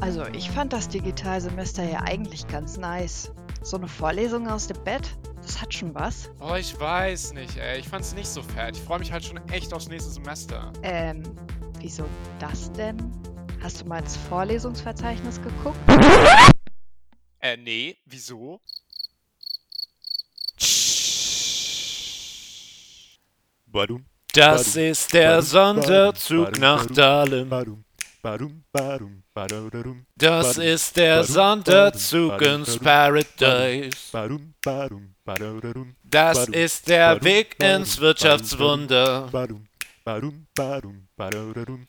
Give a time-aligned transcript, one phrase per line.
[0.00, 3.30] Also, ich fand das Digitalsemester ja eigentlich ganz nice.
[3.62, 6.30] So eine Vorlesung aus dem Bett, das hat schon was.
[6.40, 7.78] Oh, ich weiß nicht, ey.
[7.80, 8.76] Ich fand's nicht so fett.
[8.76, 10.72] Ich freue mich halt schon echt aufs nächste Semester.
[10.82, 11.22] Ähm,
[11.80, 12.04] wieso
[12.38, 12.96] das denn?
[13.62, 15.78] Hast du mal ins Vorlesungsverzeichnis geguckt?
[17.42, 17.96] Äh, nee.
[18.04, 18.60] Wieso?
[23.66, 24.04] Badum,
[24.34, 26.94] Das ist der Sonderzug nach badum,
[27.48, 27.84] Dahlem.
[30.16, 33.96] Das ist der Sonderzug ins Paradise.
[36.04, 39.30] Das ist der Weg ins Wirtschaftswunder.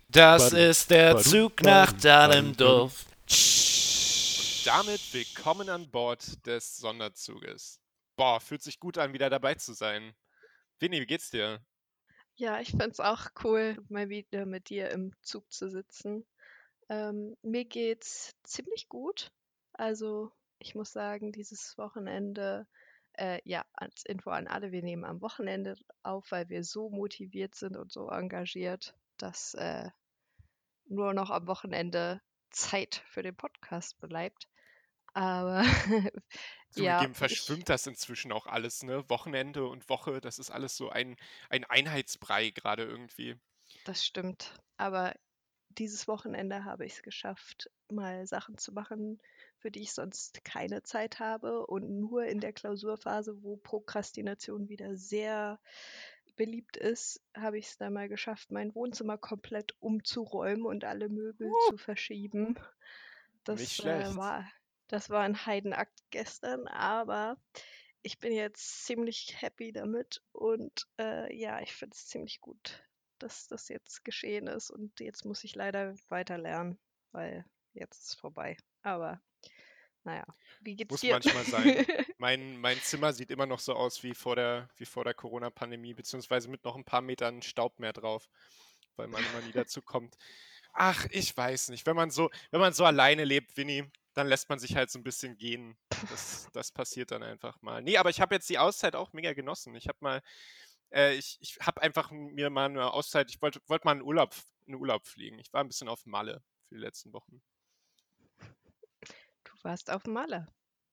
[0.10, 3.06] Das ist der Zug nach badum, Dahlendorf.
[3.30, 7.82] Und damit willkommen an Bord des Sonderzuges.
[8.16, 10.14] Boah, fühlt sich gut an, wieder dabei zu sein.
[10.80, 11.60] Winnie, wie geht's dir?
[12.36, 16.26] Ja, ich find's auch cool, mal wieder mit dir im Zug zu sitzen.
[16.92, 19.32] Ähm, mir geht's ziemlich gut.
[19.72, 22.68] Also, ich muss sagen, dieses Wochenende,
[23.14, 27.56] äh, ja, als Info an alle, wir nehmen am Wochenende auf, weil wir so motiviert
[27.56, 29.90] sind und so engagiert, dass äh,
[30.84, 34.50] nur noch am Wochenende Zeit für den Podcast bleibt.
[35.14, 35.64] Aber
[36.76, 39.10] ja, Zugegeben ich, verschwimmt das inzwischen auch alles, ne?
[39.10, 41.16] Wochenende und Woche, das ist alles so ein,
[41.50, 43.38] ein Einheitsbrei gerade irgendwie.
[43.86, 44.54] das stimmt.
[44.76, 45.14] Aber
[45.78, 49.20] dieses Wochenende habe ich es geschafft, mal Sachen zu machen,
[49.58, 51.66] für die ich sonst keine Zeit habe.
[51.68, 55.60] Und nur in der Klausurphase, wo Prokrastination wieder sehr
[56.36, 61.48] beliebt ist, habe ich es dann mal geschafft, mein Wohnzimmer komplett umzuräumen und alle Möbel
[61.48, 62.56] Uh, zu verschieben.
[63.60, 64.50] nicht Das äh, war,
[64.88, 67.38] das war ein Heidenakt gestern, aber
[68.02, 72.84] ich bin jetzt ziemlich happy damit und äh, ja, ich finde es ziemlich gut,
[73.22, 76.80] dass das jetzt geschehen ist und jetzt muss ich leider weiter lernen,
[77.12, 78.58] weil jetzt ist es vorbei.
[78.82, 79.22] Aber
[80.04, 80.26] naja,
[80.62, 81.14] wie geht's Muss dir?
[81.14, 81.86] manchmal sein.
[82.18, 85.96] Mein, mein Zimmer sieht immer noch so aus wie vor der, wie vor der Corona-Pandemie,
[85.96, 88.30] beziehungsweise mit noch ein paar Metern Staub mehr drauf,
[88.96, 90.18] weil man immer nie dazu kommt.
[90.72, 91.88] Ach, ich weiß nicht.
[91.88, 95.00] Wenn man so, wenn man so alleine lebt, Winnie, dann lässt man sich halt so
[95.00, 95.76] ein bisschen gehen.
[96.12, 97.82] Das, das passiert dann einfach mal.
[97.82, 99.74] Nee, aber ich habe jetzt die Auszeit auch mega genossen.
[99.76, 100.22] Ich habe mal,
[100.92, 104.36] äh, ich, ich habe einfach mir mal eine Auszeit, ich wollte wollt mal in Urlaub,
[104.66, 105.40] in Urlaub fliegen.
[105.40, 107.42] Ich war ein bisschen auf Malle für die letzten Wochen.
[109.44, 110.48] Du warst auf Malle.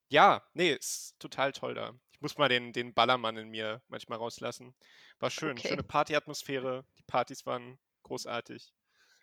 [0.08, 1.94] Ja, nee, ist total toll da.
[2.12, 4.74] Ich muss mal den, den Ballermann in mir manchmal rauslassen.
[5.18, 5.52] War schön.
[5.58, 5.68] Okay.
[5.68, 6.84] Schöne Partyatmosphäre.
[6.98, 8.72] Die Partys waren großartig.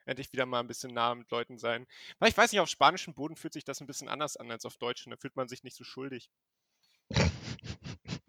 [0.05, 1.87] Endlich wieder mal ein bisschen nah mit Leuten sein.
[2.19, 4.65] Weil ich weiß nicht, auf spanischem Boden fühlt sich das ein bisschen anders an als
[4.65, 5.09] auf deutschen.
[5.09, 6.29] Da fühlt man sich nicht so schuldig.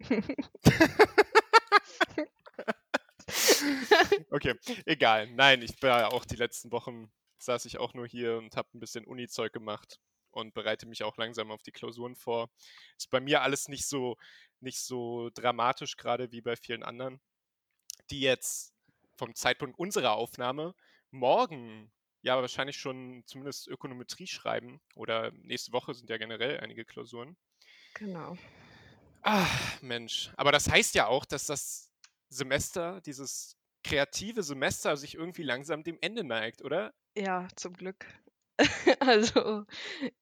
[4.31, 5.27] Okay, egal.
[5.31, 8.69] Nein, ich war ja auch die letzten Wochen, saß ich auch nur hier und habe
[8.73, 9.99] ein bisschen Uni-Zeug gemacht
[10.31, 12.49] und bereite mich auch langsam auf die Klausuren vor.
[12.97, 14.17] Ist bei mir alles nicht so,
[14.59, 17.19] nicht so dramatisch gerade wie bei vielen anderen,
[18.09, 18.73] die jetzt
[19.15, 20.75] vom Zeitpunkt unserer Aufnahme
[21.11, 21.91] morgen
[22.21, 27.37] ja wahrscheinlich schon zumindest Ökonometrie schreiben oder nächste Woche sind ja generell einige Klausuren.
[27.93, 28.37] Genau.
[29.23, 29.47] Ah,
[29.81, 30.31] Mensch.
[30.37, 31.91] Aber das heißt ja auch, dass das
[32.29, 33.56] Semester, dieses
[33.87, 36.93] kreative Semester sich irgendwie langsam dem Ende neigt, oder?
[37.15, 38.05] Ja, zum Glück.
[38.99, 39.65] Also,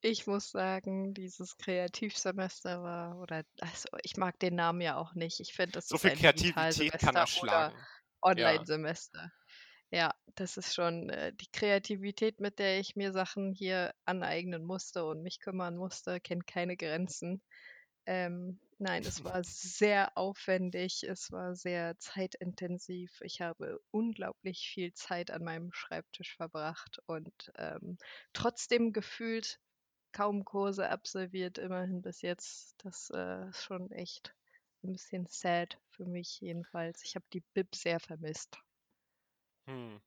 [0.02, 5.40] ich muss sagen, dieses Kreativsemester war, oder also ich mag den Namen ja auch nicht.
[5.40, 7.88] Ich finde, das So ist viel ein Kreativität kann Digitalsemester oder erschlagen.
[8.36, 8.62] Ja.
[8.62, 9.32] Online-Semester.
[9.92, 15.06] Ja, das ist schon äh, die Kreativität, mit der ich mir Sachen hier aneignen musste
[15.06, 17.42] und mich kümmern musste, kennt keine Grenzen.
[18.06, 23.22] Ähm, nein, es war sehr aufwendig, es war sehr zeitintensiv.
[23.22, 27.98] Ich habe unglaublich viel Zeit an meinem Schreibtisch verbracht und ähm,
[28.34, 29.60] trotzdem gefühlt
[30.12, 32.76] kaum Kurse absolviert, immerhin bis jetzt.
[32.78, 34.34] Das äh, ist schon echt
[34.84, 37.04] ein bisschen sad für mich jedenfalls.
[37.04, 38.58] Ich habe die Bib sehr vermisst.
[39.68, 40.02] Hm.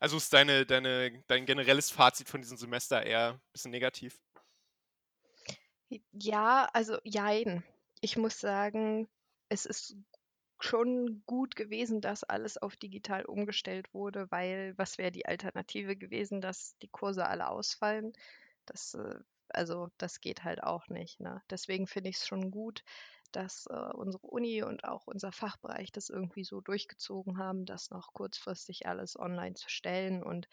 [0.00, 4.20] Also ist deine, deine, dein generelles Fazit von diesem Semester eher ein bisschen negativ?
[6.12, 7.64] Ja, also jein.
[8.00, 9.08] Ich muss sagen,
[9.48, 9.96] es ist
[10.60, 16.40] schon gut gewesen, dass alles auf digital umgestellt wurde, weil was wäre die Alternative gewesen,
[16.40, 18.12] dass die Kurse alle ausfallen?
[18.66, 19.18] Das, äh,
[19.48, 21.42] also das geht halt auch nicht, ne?
[21.50, 22.82] Deswegen finde ich es schon gut,
[23.32, 28.12] dass äh, unsere Uni und auch unser Fachbereich das irgendwie so durchgezogen haben, das noch
[28.12, 30.22] kurzfristig alles online zu stellen.
[30.22, 30.48] Und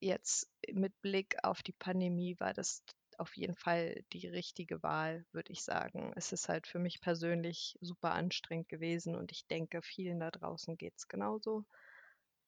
[0.00, 2.82] jetzt mit Blick auf die Pandemie war das
[3.18, 6.12] auf jeden Fall die richtige Wahl, würde ich sagen.
[6.16, 10.76] Es ist halt für mich persönlich super anstrengend gewesen und ich denke, vielen da draußen
[10.76, 11.64] geht es genauso.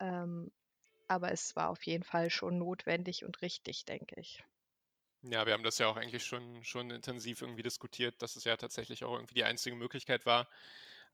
[0.01, 0.53] Ähm,
[1.09, 4.45] aber es war auf jeden Fall schon notwendig und richtig, denke ich.
[5.23, 8.57] Ja, wir haben das ja auch eigentlich schon, schon intensiv irgendwie diskutiert, dass es ja
[8.57, 10.49] tatsächlich auch irgendwie die einzige Möglichkeit war.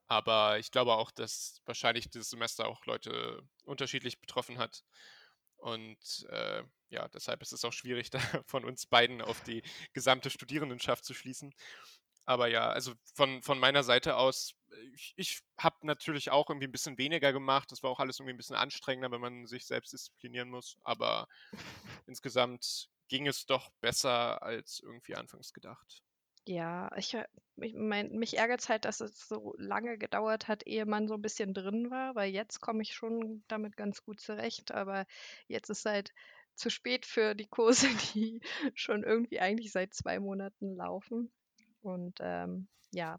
[0.09, 4.85] Aber ich glaube auch, dass wahrscheinlich dieses Semester auch Leute unterschiedlich betroffen hat.
[5.63, 9.63] Und äh, ja, deshalb ist es auch schwierig, da von uns beiden auf die
[9.93, 11.55] gesamte Studierendenschaft zu schließen.
[12.25, 14.55] Aber ja, also von, von meiner Seite aus,
[14.95, 17.71] ich, ich habe natürlich auch irgendwie ein bisschen weniger gemacht.
[17.73, 20.77] Das war auch alles irgendwie ein bisschen anstrengender, wenn man sich selbst disziplinieren muss.
[20.83, 21.29] Aber
[22.07, 26.03] insgesamt ging es doch besser als irgendwie anfangs gedacht.
[26.47, 30.67] Ja, ich, äh, ich mein, mich ärgert es halt, dass es so lange gedauert hat,
[30.67, 34.21] ehe man so ein bisschen drin war, weil jetzt komme ich schon damit ganz gut
[34.21, 35.07] zurecht, aber
[35.49, 36.11] jetzt ist halt
[36.55, 38.41] zu spät für die Kurse, die
[38.75, 41.33] schon irgendwie eigentlich seit zwei Monaten laufen.
[41.83, 43.19] Und ähm, ja,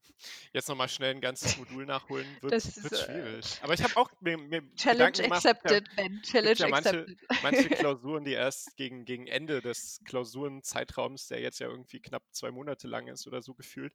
[0.51, 3.59] Jetzt nochmal schnell ein ganzes Modul nachholen, wird, Das ist, wird äh, schwierig.
[3.63, 6.21] Aber ich habe auch mir, mir Challenge Gedanken gemacht, accepted, Ben.
[6.21, 7.17] Challenge ja manche, accepted.
[7.41, 12.51] manche Klausuren, die erst gegen, gegen Ende des Klausurenzeitraums, der jetzt ja irgendwie knapp zwei
[12.51, 13.93] Monate lang ist oder so gefühlt,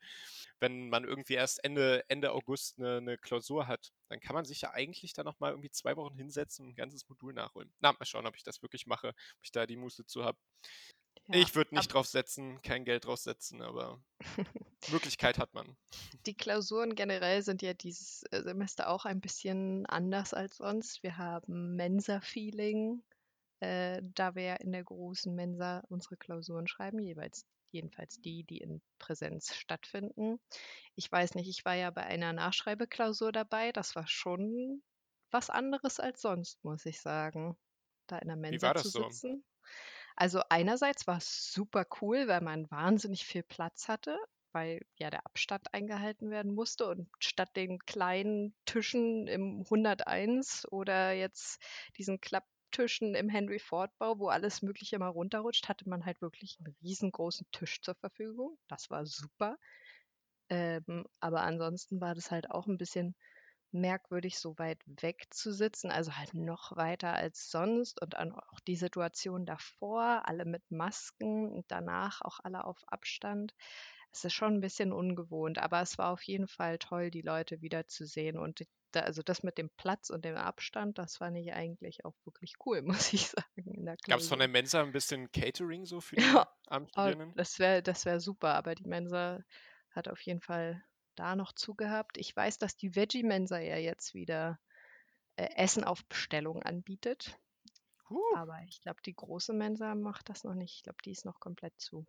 [0.59, 4.63] wenn man irgendwie erst Ende, Ende August eine, eine Klausur hat, dann kann man sich
[4.63, 7.73] ja eigentlich da nochmal irgendwie zwei Wochen hinsetzen und ein ganzes Modul nachholen.
[7.79, 10.39] Na, mal schauen, ob ich das wirklich mache, ob ich da die Muße zu habe.
[11.29, 14.03] Ja, Ich würde nicht drauf setzen, kein Geld drauf setzen, aber
[14.89, 15.77] Möglichkeit hat man.
[16.27, 21.03] Die Klausuren generell sind ja dieses äh, Semester auch ein bisschen anders als sonst.
[21.03, 23.03] Wir haben Mensa-Feeling,
[23.61, 28.59] äh, da wir ja in der großen Mensa unsere Klausuren schreiben, jeweils jedenfalls die, die
[28.59, 30.41] in Präsenz stattfinden.
[30.95, 33.73] Ich weiß nicht, ich war ja bei einer Nachschreibeklausur dabei.
[33.73, 34.83] Das war schon
[35.31, 37.57] was anderes als sonst, muss ich sagen,
[38.07, 39.43] da in der Mensa war das zu so?
[40.21, 44.19] Also einerseits war es super cool, weil man wahnsinnig viel Platz hatte,
[44.51, 51.13] weil ja der Abstand eingehalten werden musste und statt den kleinen Tischen im 101 oder
[51.13, 51.63] jetzt
[51.97, 56.59] diesen Klapptischen im Henry Ford Bau, wo alles Mögliche mal runterrutscht, hatte man halt wirklich
[56.59, 58.59] einen riesengroßen Tisch zur Verfügung.
[58.67, 59.57] Das war super.
[60.51, 63.15] Ähm, aber ansonsten war das halt auch ein bisschen
[63.73, 68.61] merkwürdig, so weit weg zu sitzen, also halt noch weiter als sonst und dann auch
[68.67, 73.55] die Situation davor, alle mit Masken und danach auch alle auf Abstand.
[74.13, 77.61] Es ist schon ein bisschen ungewohnt, aber es war auf jeden Fall toll, die Leute
[77.63, 78.63] wiederzusehen und
[78.93, 82.55] da, also das mit dem Platz und dem Abstand, das fand ich eigentlich auch wirklich
[82.67, 86.35] cool, muss ich sagen, Gab es von der Mensa ein bisschen Catering so für die
[86.35, 86.47] Ja,
[86.97, 87.35] Oh, Abendstudierenden?
[87.35, 89.41] das wäre das wär super, aber die Mensa
[89.91, 90.83] hat auf jeden Fall
[91.19, 92.19] da noch zugehabt.
[92.19, 94.59] Ich weiß, dass die Veggie-Mensa ja jetzt wieder
[95.37, 97.39] äh, Essen auf Bestellung anbietet,
[98.11, 98.37] Huh.
[98.37, 100.77] aber ich glaube, die große Mensa macht das noch nicht.
[100.77, 102.07] Ich glaube, die ist noch komplett zu.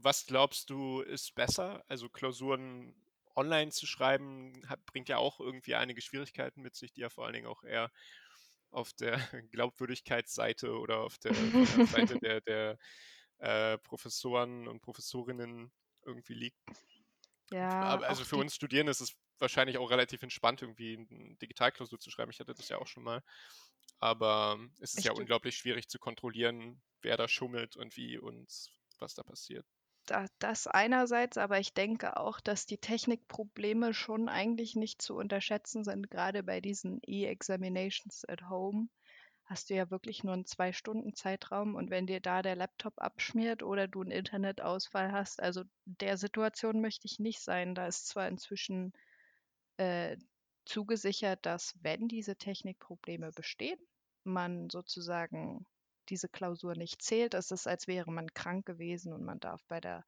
[0.00, 1.84] Was glaubst du, ist besser?
[1.86, 2.94] Also Klausuren
[3.36, 7.24] online zu schreiben, hat, bringt ja auch irgendwie einige Schwierigkeiten mit sich, die ja vor
[7.24, 7.90] allen Dingen auch eher
[8.70, 9.16] auf der
[9.52, 12.78] Glaubwürdigkeitsseite oder auf der, der Seite der, der
[13.38, 15.72] äh, Professoren und Professorinnen
[16.04, 16.58] irgendwie liegt.
[17.52, 22.10] Ja, also für uns Studierende ist es wahrscheinlich auch relativ entspannt, irgendwie eine Digitalklausur zu
[22.10, 22.30] schreiben.
[22.30, 23.22] Ich hatte das ja auch schon mal.
[23.98, 28.48] Aber es ist ja unglaublich schwierig zu kontrollieren, wer da schummelt und wie und
[28.98, 29.66] was da passiert.
[30.06, 35.84] da, das einerseits, aber ich denke auch, dass die Technikprobleme schon eigentlich nicht zu unterschätzen
[35.84, 38.88] sind, gerade bei diesen E-Examinations at Home.
[39.44, 42.94] Hast du ja wirklich nur einen zwei Stunden Zeitraum und wenn dir da der Laptop
[43.00, 47.74] abschmiert oder du einen Internetausfall hast, also der Situation möchte ich nicht sein.
[47.74, 48.92] Da ist zwar inzwischen
[49.76, 50.16] äh,
[50.64, 53.78] zugesichert, dass wenn diese Technikprobleme bestehen,
[54.24, 55.66] man sozusagen
[56.08, 57.34] diese Klausur nicht zählt.
[57.34, 60.04] Es ist, als wäre man krank gewesen und man darf bei der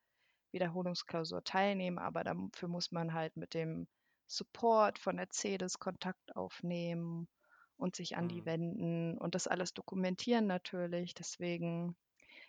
[0.52, 3.88] Wiederholungsklausur teilnehmen, aber dafür muss man halt mit dem
[4.26, 7.28] Support von der CEDES Kontakt aufnehmen
[7.76, 8.46] und sich an die Hm.
[8.46, 11.14] wenden und das alles dokumentieren natürlich.
[11.14, 11.96] Deswegen,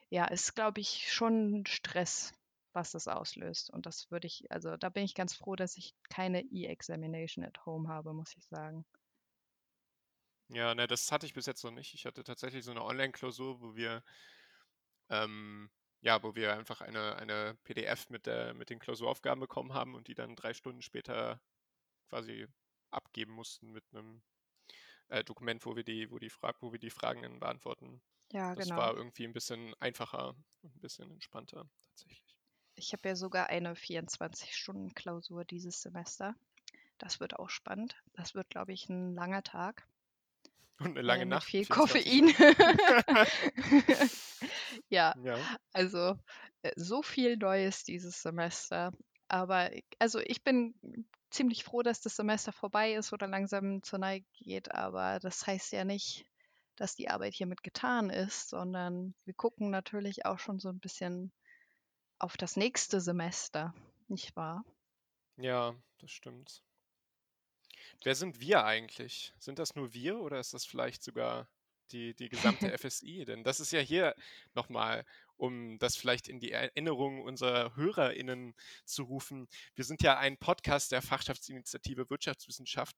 [0.09, 2.33] ja, ist, glaube ich, schon Stress,
[2.73, 3.69] was das auslöst.
[3.71, 7.65] Und das würde ich, also da bin ich ganz froh, dass ich keine E-Examination at
[7.65, 8.85] home habe, muss ich sagen.
[10.49, 11.93] Ja, ne, das hatte ich bis jetzt noch nicht.
[11.93, 14.03] Ich hatte tatsächlich so eine Online-Klausur, wo wir,
[15.09, 15.69] ähm,
[16.01, 20.07] ja, wo wir einfach eine, eine PDF mit der, mit den Klausuraufgaben bekommen haben und
[20.07, 21.41] die dann drei Stunden später
[22.09, 22.47] quasi
[22.91, 24.21] abgeben mussten mit einem
[25.09, 28.01] äh, Dokument, wo wir die, wo die Frag, wo wir die Fragen dann beantworten.
[28.31, 28.77] Ja, Das genau.
[28.77, 32.35] war irgendwie ein bisschen einfacher und ein bisschen entspannter tatsächlich.
[32.75, 36.35] Ich habe ja sogar eine 24-Stunden-Klausur dieses Semester.
[36.97, 37.95] Das wird auch spannend.
[38.13, 39.87] Das wird, glaube ich, ein langer Tag.
[40.79, 41.47] Und eine äh, lange mit Nacht.
[41.47, 43.27] viel 24 Koffein.
[44.89, 45.37] ja, Ja.
[45.71, 46.19] also
[46.63, 48.91] äh, so viel Neues dieses Semester.
[49.27, 50.75] Aber also ich bin
[51.35, 54.71] ziemlich froh, dass das Semester vorbei ist oder langsam zur Neige geht.
[54.71, 56.25] Aber das heißt ja nicht,
[56.75, 61.31] dass die Arbeit hiermit getan ist, sondern wir gucken natürlich auch schon so ein bisschen
[62.19, 63.73] auf das nächste Semester,
[64.07, 64.63] nicht wahr?
[65.37, 66.63] Ja, das stimmt.
[68.03, 69.33] Wer sind wir eigentlich?
[69.39, 71.47] Sind das nur wir oder ist das vielleicht sogar
[71.91, 73.25] die, die gesamte FSI?
[73.25, 74.15] Denn das ist ja hier
[74.53, 75.05] nochmal,
[75.37, 79.47] um das vielleicht in die Erinnerung unserer HörerInnen zu rufen.
[79.75, 82.95] Wir sind ja ein Podcast der Fachschaftsinitiative Wirtschaftswissenschaft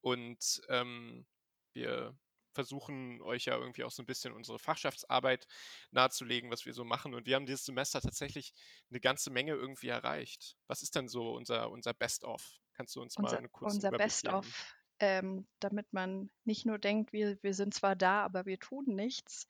[0.00, 1.26] und ähm,
[1.72, 2.16] wir
[2.54, 5.46] versuchen euch ja irgendwie auch so ein bisschen unsere Fachschaftsarbeit
[5.90, 7.12] nahezulegen, was wir so machen.
[7.12, 8.54] Und wir haben dieses Semester tatsächlich
[8.90, 10.56] eine ganze Menge irgendwie erreicht.
[10.68, 12.60] Was ist denn so unser, unser Best-of?
[12.74, 13.90] Kannst du uns mal Unser, eine kurze unser?
[13.90, 18.84] Best-of, ähm, damit man nicht nur denkt, wir, wir sind zwar da, aber wir tun
[18.86, 19.46] nichts.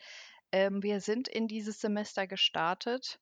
[0.54, 3.18] Ähm, wir sind in dieses Semester gestartet,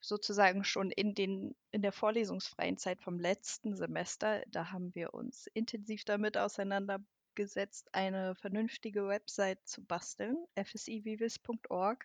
[0.00, 4.42] sozusagen schon in, den, in der vorlesungsfreien Zeit vom letzten Semester.
[4.48, 12.04] Da haben wir uns intensiv damit auseinandergesetzt, eine vernünftige Website zu basteln, fsivivis.org,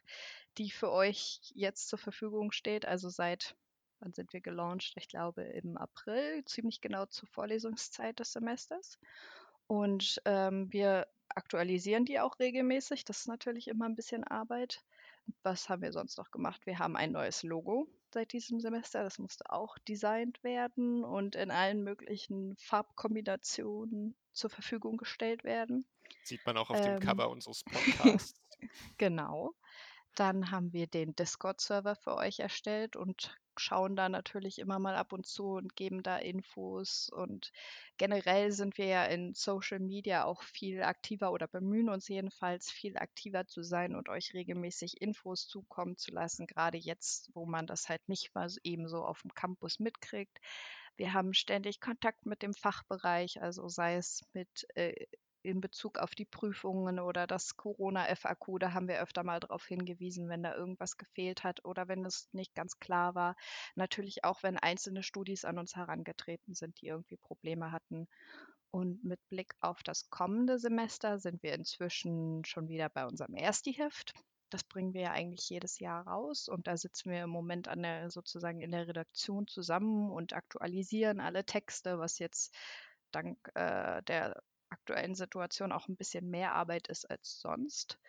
[0.59, 3.55] die für euch jetzt zur Verfügung steht, also seit
[3.99, 4.93] wann sind wir gelauncht?
[4.97, 8.99] Ich glaube im April, ziemlich genau zur Vorlesungszeit des Semesters.
[9.65, 13.05] Und ähm, wir aktualisieren die auch regelmäßig.
[13.05, 14.83] Das ist natürlich immer ein bisschen Arbeit.
[15.43, 16.65] Was haben wir sonst noch gemacht?
[16.65, 19.03] Wir haben ein neues Logo seit diesem Semester.
[19.03, 25.85] Das musste auch designt werden und in allen möglichen Farbkombinationen zur Verfügung gestellt werden.
[26.23, 28.41] Sieht man auch auf dem Ähm, Cover unseres Podcasts.
[28.97, 29.53] Genau.
[30.15, 35.13] Dann haben wir den Discord-Server für euch erstellt und schauen da natürlich immer mal ab
[35.13, 37.09] und zu und geben da Infos.
[37.09, 37.51] Und
[37.97, 42.97] generell sind wir ja in Social Media auch viel aktiver oder bemühen uns jedenfalls viel
[42.97, 47.89] aktiver zu sein und euch regelmäßig Infos zukommen zu lassen, gerade jetzt, wo man das
[47.89, 50.39] halt nicht mal eben so auf dem Campus mitkriegt.
[50.97, 55.05] Wir haben ständig Kontakt mit dem Fachbereich, also sei es mit äh,
[55.47, 60.27] in Bezug auf die Prüfungen oder das Corona-FAQ, da haben wir öfter mal darauf hingewiesen,
[60.27, 63.35] wenn da irgendwas gefehlt hat oder wenn es nicht ganz klar war.
[63.75, 68.07] Natürlich auch, wenn einzelne Studis an uns herangetreten sind, die irgendwie Probleme hatten.
[68.71, 74.13] Und mit Blick auf das kommende Semester sind wir inzwischen schon wieder bei unserem Erstiheft.
[74.49, 77.83] Das bringen wir ja eigentlich jedes Jahr raus und da sitzen wir im Moment an
[77.83, 82.53] der sozusagen in der Redaktion zusammen und aktualisieren alle Texte, was jetzt
[83.11, 87.99] dank äh, der aktuellen Situation auch ein bisschen mehr Arbeit ist als sonst.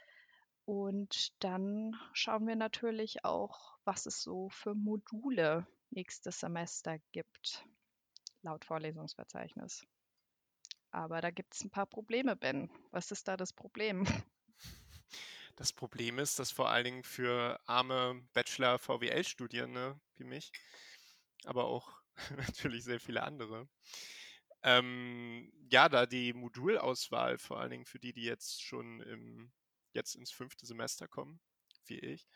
[0.65, 7.65] Und dann schauen wir natürlich auch, was es so für Module nächstes Semester gibt,
[8.43, 9.87] laut Vorlesungsverzeichnis.
[10.91, 12.71] Aber da gibt es ein paar Probleme, Ben.
[12.91, 14.07] Was ist da das Problem?
[15.57, 20.53] Das Problem ist, dass vor allen Dingen für arme Bachelor-VWL-Studierende wie mich,
[21.47, 22.01] aber auch
[22.37, 23.69] natürlich sehr viele andere,
[24.63, 29.53] ähm, ja, da die Modulauswahl, vor allen Dingen für die, die jetzt schon im,
[29.93, 31.41] jetzt ins fünfte Semester kommen,
[31.87, 32.29] wie ich,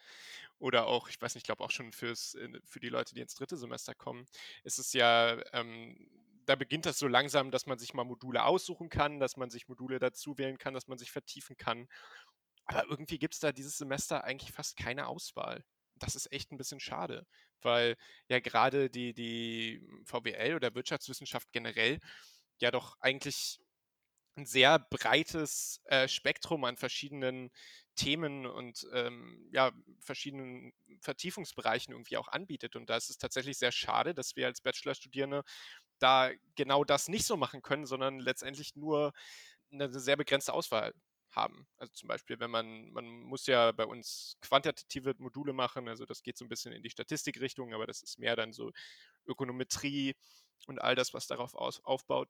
[0.58, 3.34] oder auch, ich weiß nicht, ich glaube auch schon fürs, für die Leute, die ins
[3.34, 4.26] dritte Semester kommen,
[4.64, 6.08] ist es ja, ähm,
[6.46, 9.68] da beginnt das so langsam, dass man sich mal Module aussuchen kann, dass man sich
[9.68, 11.88] Module dazu wählen kann, dass man sich vertiefen kann.
[12.64, 15.64] Aber irgendwie gibt es da dieses Semester eigentlich fast keine Auswahl.
[16.02, 17.26] Das ist echt ein bisschen schade,
[17.62, 17.96] weil
[18.28, 22.00] ja gerade die, die VWL oder Wirtschaftswissenschaft generell
[22.58, 23.60] ja doch eigentlich
[24.36, 27.50] ein sehr breites äh, Spektrum an verschiedenen
[27.94, 32.74] Themen und ähm, ja, verschiedenen Vertiefungsbereichen irgendwie auch anbietet.
[32.74, 35.42] Und da ist es tatsächlich sehr schade, dass wir als Bachelorstudierende
[35.98, 39.12] da genau das nicht so machen können, sondern letztendlich nur
[39.70, 40.94] eine sehr begrenzte Auswahl
[41.32, 41.66] haben.
[41.76, 46.22] Also zum Beispiel, wenn man, man muss ja bei uns quantitative Module machen, also das
[46.22, 48.72] geht so ein bisschen in die Statistikrichtung, aber das ist mehr dann so
[49.26, 50.14] Ökonometrie
[50.66, 52.28] und all das, was darauf aus, aufbaut.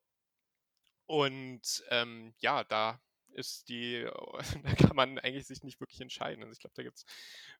[1.06, 3.00] Und ähm, ja, da
[3.34, 4.06] ist die,
[4.62, 6.42] da kann man eigentlich sich nicht wirklich entscheiden.
[6.42, 7.04] Also ich glaube, da gibt es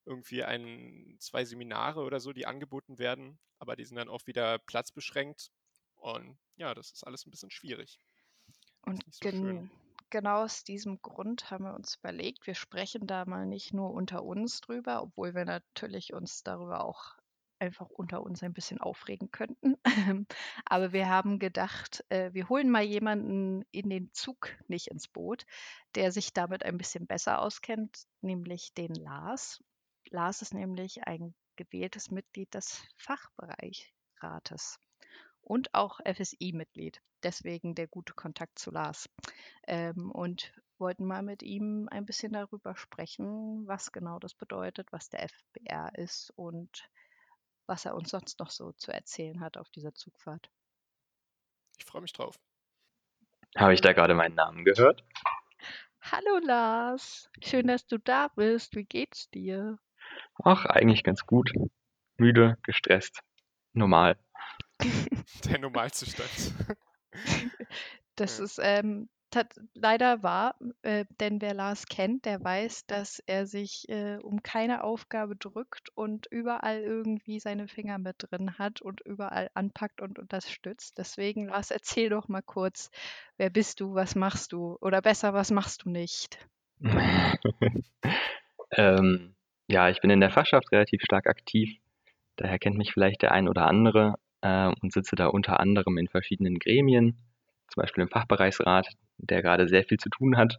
[0.04, 4.58] irgendwie ein, zwei Seminare oder so, die angeboten werden, aber die sind dann auch wieder
[4.58, 5.50] platzbeschränkt.
[5.96, 7.98] Und ja, das ist alles ein bisschen schwierig.
[8.82, 9.70] Und so schön.
[10.12, 13.90] Gen genau aus diesem Grund haben wir uns überlegt, wir sprechen da mal nicht nur
[13.92, 17.16] unter uns drüber, obwohl wir natürlich uns darüber auch
[17.58, 19.76] einfach unter uns ein bisschen aufregen könnten.
[20.66, 25.46] Aber wir haben gedacht, äh, wir holen mal jemanden in den Zug, nicht ins Boot,
[25.94, 29.64] der sich damit ein bisschen besser auskennt, nämlich den Lars.
[30.10, 34.78] Lars ist nämlich ein gewähltes Mitglied des Fachbereichrates
[35.42, 37.02] und auch FSI-Mitglied.
[37.22, 39.08] Deswegen der gute Kontakt zu Lars.
[39.66, 45.08] Ähm, und wollten mal mit ihm ein bisschen darüber sprechen, was genau das bedeutet, was
[45.08, 46.90] der FBR ist und
[47.66, 50.50] was er uns sonst noch so zu erzählen hat auf dieser Zugfahrt.
[51.78, 52.36] Ich freue mich drauf.
[53.56, 55.04] Habe ich da gerade meinen Namen gehört?
[56.00, 58.74] Hallo Lars, schön, dass du da bist.
[58.74, 59.78] Wie geht's dir?
[60.42, 61.52] Ach, eigentlich ganz gut.
[62.16, 63.20] müde, gestresst,
[63.72, 64.18] normal.
[65.44, 66.30] Der Normalzustand.
[68.16, 68.44] Das Ja.
[68.44, 69.08] ist ähm,
[69.74, 74.84] leider wahr, äh, denn wer Lars kennt, der weiß, dass er sich äh, um keine
[74.84, 80.98] Aufgabe drückt und überall irgendwie seine Finger mit drin hat und überall anpackt und unterstützt.
[80.98, 82.90] Deswegen, Lars, erzähl doch mal kurz,
[83.38, 84.76] wer bist du, was machst du?
[84.82, 86.38] Oder besser, was machst du nicht?
[88.76, 89.34] Ähm,
[89.68, 91.78] ja, ich bin in der Fachschaft relativ stark aktiv.
[92.36, 96.08] Daher kennt mich vielleicht der ein oder andere äh, und sitze da unter anderem in
[96.08, 97.16] verschiedenen Gremien,
[97.68, 100.58] zum Beispiel im Fachbereichsrat, der gerade sehr viel zu tun hat.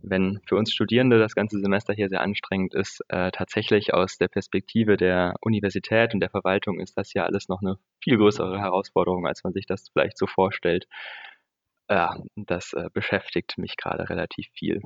[0.00, 4.28] Wenn für uns Studierende das ganze Semester hier sehr anstrengend ist, äh, tatsächlich aus der
[4.28, 9.26] Perspektive der Universität und der Verwaltung ist das ja alles noch eine viel größere Herausforderung,
[9.26, 10.86] als man sich das vielleicht so vorstellt.
[11.90, 14.80] Ja, das äh, beschäftigt mich gerade relativ viel.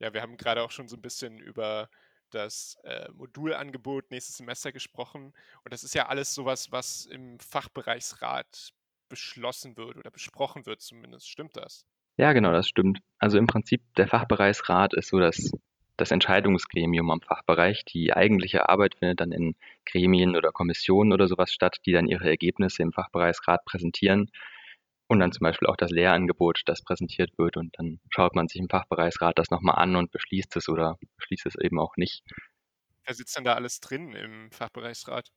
[0.00, 1.88] Ja, wir haben gerade auch schon so ein bisschen über
[2.34, 5.32] das äh, Modulangebot nächstes Semester gesprochen.
[5.64, 8.72] Und das ist ja alles sowas, was im Fachbereichsrat
[9.08, 11.28] beschlossen wird oder besprochen wird zumindest.
[11.28, 11.86] Stimmt das?
[12.16, 13.00] Ja, genau, das stimmt.
[13.18, 15.52] Also im Prinzip, der Fachbereichsrat ist so das,
[15.96, 17.84] das Entscheidungsgremium am Fachbereich.
[17.84, 19.54] Die eigentliche Arbeit findet dann in
[19.86, 24.30] Gremien oder Kommissionen oder sowas statt, die dann ihre Ergebnisse im Fachbereichsrat präsentieren.
[25.08, 27.56] Und dann zum Beispiel auch das Lehrangebot, das präsentiert wird.
[27.56, 31.46] Und dann schaut man sich im Fachbereichsrat das nochmal an und beschließt es oder beschließt
[31.46, 32.22] es eben auch nicht.
[33.04, 35.30] Wer sitzt denn da alles drin im Fachbereichsrat?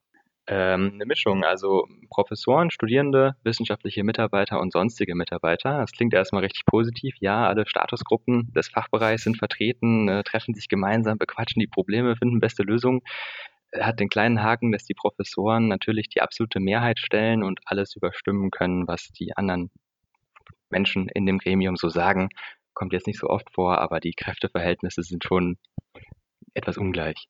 [0.47, 5.77] Ähm, eine Mischung, also Professoren, Studierende, wissenschaftliche Mitarbeiter und sonstige Mitarbeiter.
[5.77, 7.15] Das klingt erstmal richtig positiv.
[7.19, 12.39] Ja, alle Statusgruppen des Fachbereichs sind vertreten, äh, treffen sich gemeinsam, bequatschen die Probleme, finden
[12.39, 13.01] beste Lösungen.
[13.79, 18.51] Hat den kleinen Haken, dass die Professoren natürlich die absolute Mehrheit stellen und alles überstimmen
[18.51, 19.71] können, was die anderen
[20.69, 22.29] Menschen in dem Gremium so sagen.
[22.73, 25.57] Kommt jetzt nicht so oft vor, aber die Kräfteverhältnisse sind schon
[26.53, 27.27] etwas ungleich.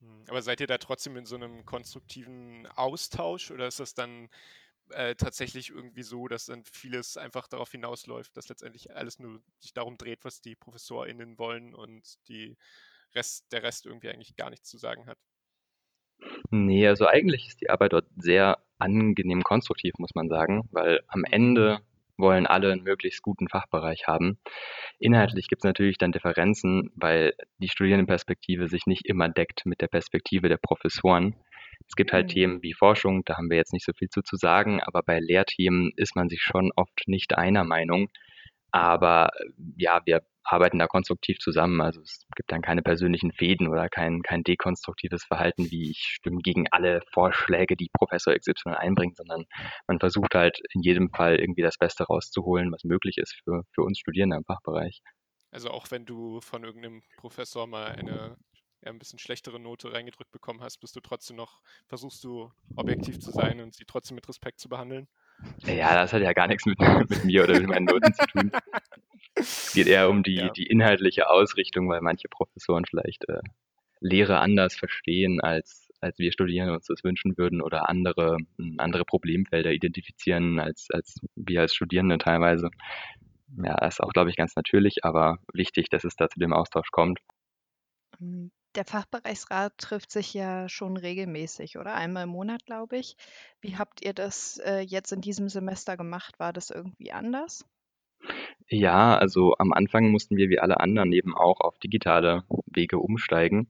[0.00, 4.28] Hm, Aber seid ihr da trotzdem in so einem konstruktiven Austausch oder ist das dann
[4.90, 9.72] äh, tatsächlich irgendwie so, dass dann vieles einfach darauf hinausläuft, dass letztendlich alles nur sich
[9.72, 12.56] darum dreht, was die ProfessorInnen wollen und die
[13.14, 15.18] Rest, der Rest irgendwie eigentlich gar nichts zu sagen hat?
[16.50, 21.24] Nee, also eigentlich ist die Arbeit dort sehr angenehm konstruktiv, muss man sagen, weil am
[21.24, 21.80] Ende
[22.18, 24.38] wollen alle einen möglichst guten Fachbereich haben.
[24.98, 29.88] Inhaltlich gibt es natürlich dann Differenzen, weil die Studierendenperspektive sich nicht immer deckt mit der
[29.88, 31.36] Perspektive der Professoren.
[31.88, 32.30] Es gibt halt Mhm.
[32.30, 35.20] Themen wie Forschung, da haben wir jetzt nicht so viel zu, zu sagen, aber bei
[35.20, 38.08] Lehrthemen ist man sich schon oft nicht einer Meinung.
[38.70, 39.30] Aber
[39.76, 41.80] ja, wir arbeiten da konstruktiv zusammen.
[41.80, 46.38] Also es gibt dann keine persönlichen Fäden oder kein, kein dekonstruktives Verhalten, wie ich stimme
[46.42, 49.44] gegen alle Vorschläge, die Professor XY einbringt, sondern
[49.86, 53.82] man versucht halt in jedem Fall irgendwie das Beste rauszuholen, was möglich ist für, für
[53.82, 55.00] uns Studierende im Fachbereich.
[55.50, 58.36] Also auch wenn du von irgendeinem Professor mal eine
[58.84, 63.32] ein bisschen schlechtere Note reingedrückt bekommen hast, bist du trotzdem noch, versuchst du objektiv zu
[63.32, 65.08] sein und sie trotzdem mit Respekt zu behandeln?
[65.66, 66.78] Ja, das hat ja gar nichts mit,
[67.10, 68.50] mit mir oder mit meinen Noten zu tun.
[69.34, 70.48] Es geht eher um die, Ja.
[70.50, 73.40] die inhaltliche Ausrichtung, weil manche Professoren vielleicht äh,
[74.00, 78.38] Lehre anders verstehen, als, als wir Studierende uns das wünschen würden oder andere,
[78.78, 82.70] andere Problemfelder identifizieren, als, als wir als Studierende teilweise.
[83.62, 86.52] Ja, das ist auch, glaube ich, ganz natürlich, aber wichtig, dass es da zu dem
[86.52, 87.20] Austausch kommt.
[88.20, 91.94] Ähm, Der Fachbereichsrat trifft sich ja schon regelmäßig, oder?
[91.94, 93.16] Einmal im Monat, glaube ich.
[93.62, 96.38] Wie habt ihr das äh, jetzt in diesem Semester gemacht?
[96.38, 97.64] War das irgendwie anders?
[98.68, 103.68] Ja, also am Anfang mussten wir wie alle anderen eben auch auf digitale Wege umsteigen,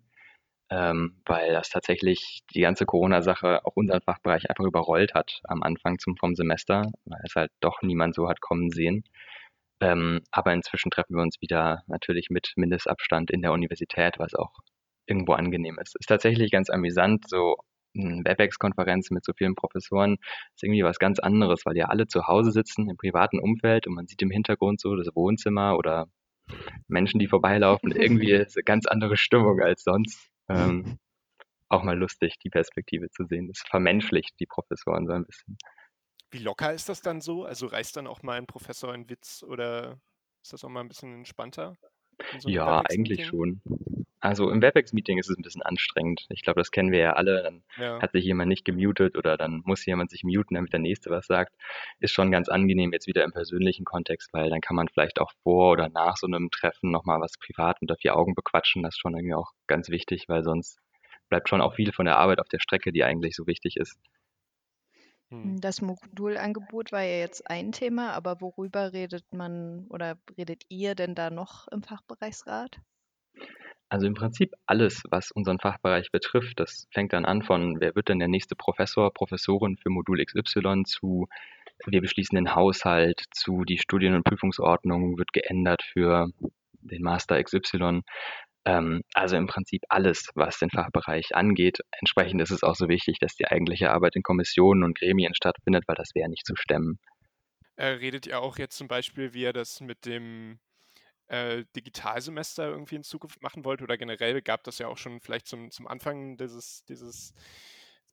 [0.71, 6.01] ähm, weil das tatsächlich die ganze Corona-Sache auch unseren Fachbereich einfach überrollt hat am Anfang
[6.01, 9.05] zum, vom Semester, weil es halt doch niemand so hat kommen sehen.
[9.81, 14.53] Ähm, aber inzwischen treffen wir uns wieder natürlich mit Mindestabstand in der Universität, was auch
[15.07, 15.97] irgendwo angenehm ist.
[15.99, 17.57] Ist tatsächlich ganz amüsant, so
[17.97, 20.19] eine WebEx-Konferenz mit so vielen Professoren
[20.55, 23.95] ist irgendwie was ganz anderes, weil ja alle zu Hause sitzen im privaten Umfeld und
[23.95, 26.07] man sieht im Hintergrund so das Wohnzimmer oder
[26.89, 27.91] Menschen, die vorbeilaufen.
[27.97, 30.29] Irgendwie ist eine ganz andere Stimmung als sonst.
[30.49, 30.99] Ähm,
[31.69, 33.49] auch mal lustig, die Perspektive zu sehen.
[33.49, 35.57] Das vermenschlicht die Professoren so ein bisschen.
[36.31, 37.45] Wie locker ist das dann so?
[37.45, 39.99] Also reißt dann auch mal ein Professor einen Witz oder
[40.43, 41.77] ist das auch mal ein bisschen entspannter?
[42.39, 43.61] so Ja, eigentlich schon.
[44.21, 46.27] Also im WebEx-Meeting ist es ein bisschen anstrengend.
[46.31, 47.43] Ich glaube, das kennen wir ja alle.
[47.43, 48.03] Dann Ja.
[48.03, 51.27] hat sich jemand nicht gemutet oder dann muss jemand sich muten, damit der Nächste was
[51.27, 51.55] sagt.
[52.01, 55.33] Ist schon ganz angenehm jetzt wieder im persönlichen Kontext, weil dann kann man vielleicht auch
[55.43, 58.83] vor oder nach so einem Treffen nochmal was privat unter vier Augen bequatschen.
[58.83, 60.79] Das ist schon irgendwie auch ganz wichtig, weil sonst
[61.29, 63.99] bleibt schon auch viel von der Arbeit auf der Strecke, die eigentlich so wichtig ist.
[65.31, 65.61] Hm.
[65.61, 71.15] Das Modulangebot war ja jetzt ein Thema, aber worüber redet man oder redet ihr denn
[71.15, 72.81] da noch im Fachbereichsrat?
[73.89, 76.59] Also im Prinzip alles, was unseren Fachbereich betrifft.
[76.59, 80.83] Das fängt dann an von, wer wird denn der nächste Professor, Professorin für Modul XY
[80.85, 81.29] zu,
[81.87, 86.29] wir beschließen den Haushalt, zu die Studien- und Prüfungsordnung wird geändert für
[86.81, 88.03] den Master XY.
[88.65, 91.79] Ähm, also im Prinzip alles, was den Fachbereich angeht.
[91.93, 95.85] Entsprechend ist es auch so wichtig, dass die eigentliche Arbeit in Kommissionen und Gremien stattfindet,
[95.87, 96.99] weil das wäre nicht zu stemmen.
[97.77, 100.59] Äh, redet ihr auch jetzt zum Beispiel, wie ihr das mit dem
[101.29, 103.83] äh, Digitalsemester irgendwie in Zukunft machen wollt?
[103.83, 107.35] Oder generell gab das ja auch schon vielleicht zum, zum Anfang dieses, dieses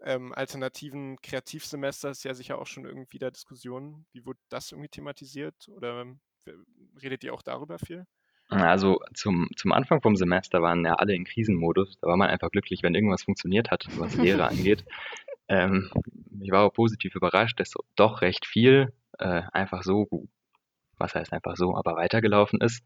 [0.01, 4.05] ähm, alternativen Kreativsemesters ja sicher auch schon irgendwie da Diskussionen.
[4.11, 5.69] Wie wurde das irgendwie thematisiert?
[5.69, 6.19] Oder ähm,
[7.01, 8.05] redet ihr auch darüber viel?
[8.49, 11.97] Also zum, zum Anfang vom Semester waren ja alle in Krisenmodus.
[12.01, 14.85] Da war man einfach glücklich, wenn irgendwas funktioniert hat, was Lehre angeht.
[15.47, 15.89] Ähm,
[16.41, 20.07] ich war auch positiv überrascht, dass doch recht viel äh, einfach so,
[20.97, 22.83] was heißt einfach so, aber weitergelaufen ist.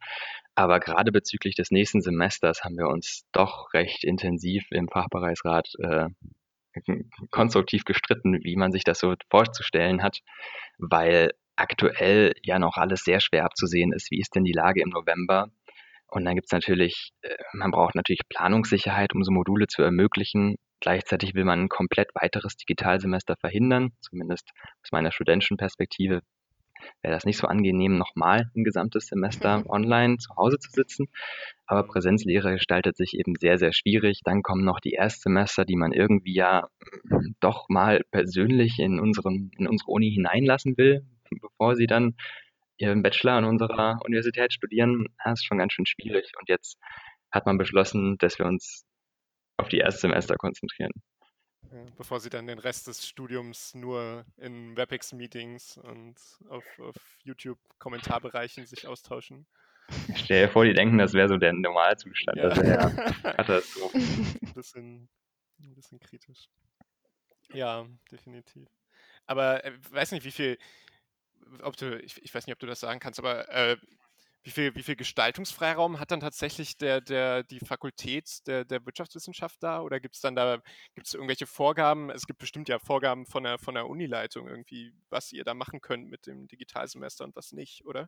[0.56, 6.10] Aber gerade bezüglich des nächsten Semesters haben wir uns doch recht intensiv im Fachbereichsrat äh,
[7.32, 10.20] konstruktiv gestritten, wie man sich das so vorzustellen hat,
[10.78, 14.12] weil aktuell ja noch alles sehr schwer abzusehen ist.
[14.12, 15.50] Wie ist denn die Lage im November?
[16.10, 20.56] Und dann gibt es natürlich, äh, man braucht natürlich Planungssicherheit, um so Module zu ermöglichen.
[20.80, 24.52] Gleichzeitig will man ein komplett weiteres Digitalsemester verhindern, zumindest
[24.84, 26.22] aus meiner studentischen Perspektive
[27.02, 31.08] wäre das nicht so angenehm, nochmal ein gesamtes Semester online zu Hause zu sitzen.
[31.66, 34.22] Aber Präsenzlehre gestaltet sich eben sehr, sehr schwierig.
[34.24, 36.68] Dann kommen noch die Erstsemester, die man irgendwie ja
[37.40, 41.06] doch mal persönlich in, unseren, in unsere Uni hineinlassen will,
[41.42, 42.16] bevor sie dann
[42.78, 46.32] ihren Bachelor an unserer Universität studieren, das ist schon ganz schön schwierig.
[46.40, 46.78] Und jetzt
[47.32, 48.86] hat man beschlossen, dass wir uns
[49.58, 50.92] auf die Erstsemester konzentrieren.
[51.98, 56.16] Bevor sie dann den Rest des Studiums nur in WebEx-Meetings und
[56.50, 59.46] auf, auf YouTube-Kommentarbereichen sich austauschen.
[60.16, 62.38] Stell dir vor, die denken, das wäre so der Normalzustand.
[62.38, 62.50] Ja.
[62.50, 63.98] Das wäre ja Katastrophe.
[63.98, 65.10] ein, bisschen,
[65.62, 66.50] ein bisschen kritisch.
[67.54, 68.68] Ja, definitiv.
[69.26, 70.58] Aber äh, weiß nicht, wie viel,
[71.62, 73.78] ob du, ich, ich, weiß nicht, ob du das sagen kannst, aber äh,
[74.48, 79.62] wie viel, wie viel Gestaltungsfreiraum hat dann tatsächlich der, der, die Fakultät der, der Wirtschaftswissenschaft
[79.62, 79.82] da?
[79.82, 80.62] Oder gibt es dann da,
[80.96, 82.10] gibt irgendwelche Vorgaben?
[82.10, 85.82] Es gibt bestimmt ja Vorgaben von der, von der Unileitung irgendwie, was ihr da machen
[85.82, 88.08] könnt mit dem Digitalsemester und was nicht, oder?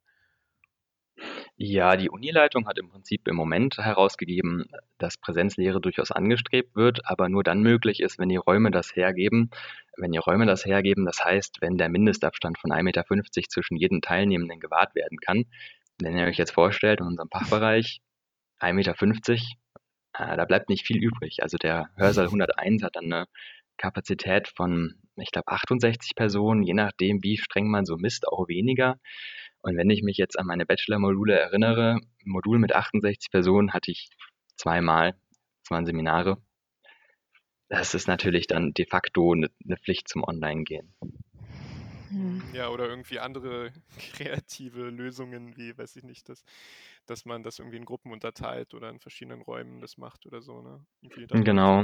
[1.57, 7.27] Ja, die Unileitung hat im Prinzip im Moment herausgegeben, dass Präsenzlehre durchaus angestrebt wird, aber
[7.27, 9.49] nur dann möglich ist, wenn die Räume das hergeben.
[9.97, 13.03] Wenn die Räume das hergeben, das heißt, wenn der Mindestabstand von 1,50 Meter
[13.49, 15.47] zwischen jedem Teilnehmenden gewahrt werden kann.
[16.01, 17.99] Wenn ihr euch jetzt vorstellt, in unserem Fachbereich
[18.59, 18.93] 1,50 Meter,
[20.13, 21.43] äh, da bleibt nicht viel übrig.
[21.43, 23.25] Also der Hörsaal 101 hat dann eine
[23.77, 28.97] Kapazität von, ich glaube, 68 Personen, je nachdem, wie streng man so misst, auch weniger.
[29.61, 33.91] Und wenn ich mich jetzt an meine Bachelor-Module erinnere, ein Modul mit 68 Personen hatte
[33.91, 34.09] ich
[34.55, 35.11] zweimal,
[35.63, 36.37] das waren Seminare.
[37.69, 40.95] Das ist natürlich dann de facto eine, eine Pflicht zum Online-Gehen.
[42.09, 42.41] Hm.
[42.53, 43.71] Ja, oder irgendwie andere
[44.11, 46.43] kreative Lösungen, wie, weiß ich nicht, dass,
[47.05, 50.61] dass man das irgendwie in Gruppen unterteilt oder in verschiedenen Räumen das macht oder so,
[50.61, 50.85] ne?
[51.31, 51.83] Genau.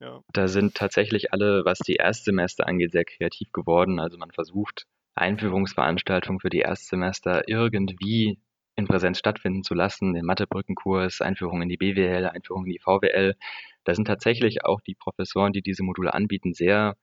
[0.00, 0.20] Ja.
[0.32, 4.00] Da sind tatsächlich alle, was die Erstsemester angeht, sehr kreativ geworden.
[4.00, 8.38] Also man versucht, Einführungsveranstaltungen für die Erstsemester irgendwie
[8.74, 13.36] in Präsenz stattfinden zu lassen, den Mathebrückenkurs, Einführung in die BWL, Einführung in die VWL.
[13.84, 16.96] Da sind tatsächlich auch die Professoren, die diese Module anbieten, sehr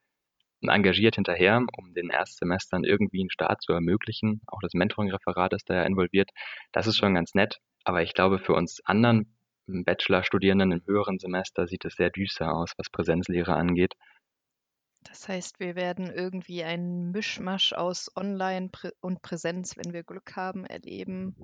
[0.62, 4.42] engagiert hinterher, um den Erstsemestern irgendwie einen Start zu ermöglichen.
[4.48, 6.32] Auch das Mentoring-Referat ist da ja involviert.
[6.72, 11.68] Das ist schon ganz nett, aber ich glaube, für uns anderen Bachelor-Studierenden im höheren Semester
[11.68, 13.94] sieht es sehr düster aus, was Präsenzlehre angeht.
[15.04, 18.70] Das heißt, wir werden irgendwie einen Mischmasch aus Online
[19.02, 21.36] und Präsenz, wenn wir Glück haben, erleben.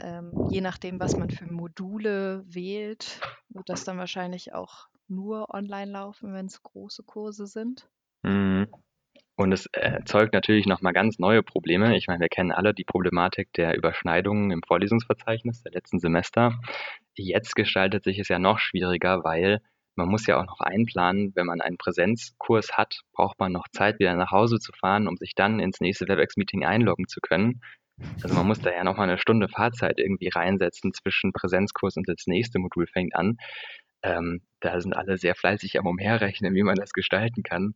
[0.00, 5.92] Ähm, je nachdem, was man für Module wählt, wird das dann wahrscheinlich auch nur online
[5.92, 7.88] laufen, wenn es große Kurse sind.
[8.22, 8.68] Mhm.
[9.34, 11.96] Und es erzeugt natürlich nochmal ganz neue Probleme.
[11.96, 16.60] Ich meine, wir kennen alle die Problematik der Überschneidungen im Vorlesungsverzeichnis der letzten Semester.
[17.14, 19.60] Jetzt gestaltet sich es ja noch schwieriger, weil
[19.94, 23.98] man muss ja auch noch einplanen, wenn man einen Präsenzkurs hat, braucht man noch Zeit,
[23.98, 27.60] wieder nach Hause zu fahren, um sich dann ins nächste WebEx-Meeting einloggen zu können.
[28.22, 32.26] Also man muss da ja nochmal eine Stunde Fahrzeit irgendwie reinsetzen zwischen Präsenzkurs und das
[32.26, 33.36] nächste Modul fängt an.
[34.02, 37.74] Ähm, da sind alle sehr fleißig am Umherrechnen, wie man das gestalten kann.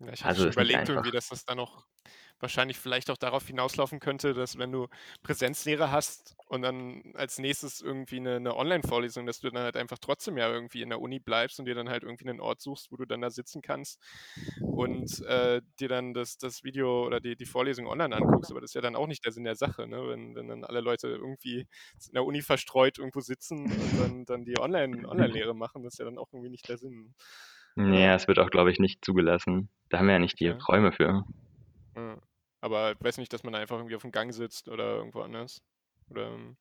[0.00, 1.86] Ja, ich hatte Also schon überlegt, irgendwie, dass das dann noch
[2.38, 4.88] wahrscheinlich vielleicht auch darauf hinauslaufen könnte, dass wenn du
[5.22, 9.98] Präsenzlehre hast und dann als nächstes irgendwie eine, eine Online-Vorlesung, dass du dann halt einfach
[9.98, 12.90] trotzdem ja irgendwie in der Uni bleibst und dir dann halt irgendwie einen Ort suchst,
[12.90, 14.00] wo du dann da sitzen kannst
[14.70, 18.50] und äh, dir dann das, das Video oder die, die Vorlesung online anguckst.
[18.52, 20.08] Aber das ist ja dann auch nicht der Sinn der Sache, ne?
[20.08, 21.66] wenn, wenn dann alle Leute irgendwie
[22.06, 25.82] in der Uni verstreut irgendwo sitzen und dann, dann die Online- Online-Lehre machen.
[25.82, 27.14] Das ist ja dann auch irgendwie nicht der Sinn.
[27.76, 29.68] Ja, es wird auch, glaube ich, nicht zugelassen.
[29.88, 30.62] Da haben wir ja nicht die Okay.
[30.68, 31.24] Räume für.
[31.96, 32.16] Ja.
[32.60, 35.22] Aber ich weiß nicht, dass man da einfach irgendwie auf dem Gang sitzt oder irgendwo
[35.22, 35.62] anders.
[36.10, 36.56] Oder ähm,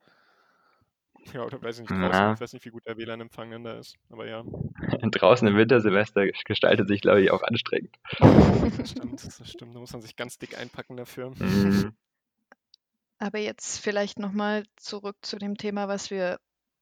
[1.34, 2.10] ja, oder weiß ich nicht, draußen.
[2.12, 2.34] Na.
[2.34, 3.98] Ich weiß nicht, wie gut der WLAN-Empfang dann da ist.
[4.10, 4.44] Aber ja,
[5.12, 7.96] Draußen im Wintersemester gestaltet sich, glaube ich, auch anstrengend.
[8.20, 9.76] das stimmt, das stimmt.
[9.76, 11.32] Da muss man sich ganz dick einpacken dafür.
[11.32, 11.94] Mhm.
[13.18, 16.40] Aber jetzt vielleicht nochmal zurück zu dem Thema, was wir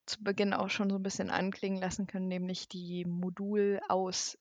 [0.07, 4.39] zu Beginn auch schon so ein bisschen anklingen lassen können, nämlich die Modulauswahl.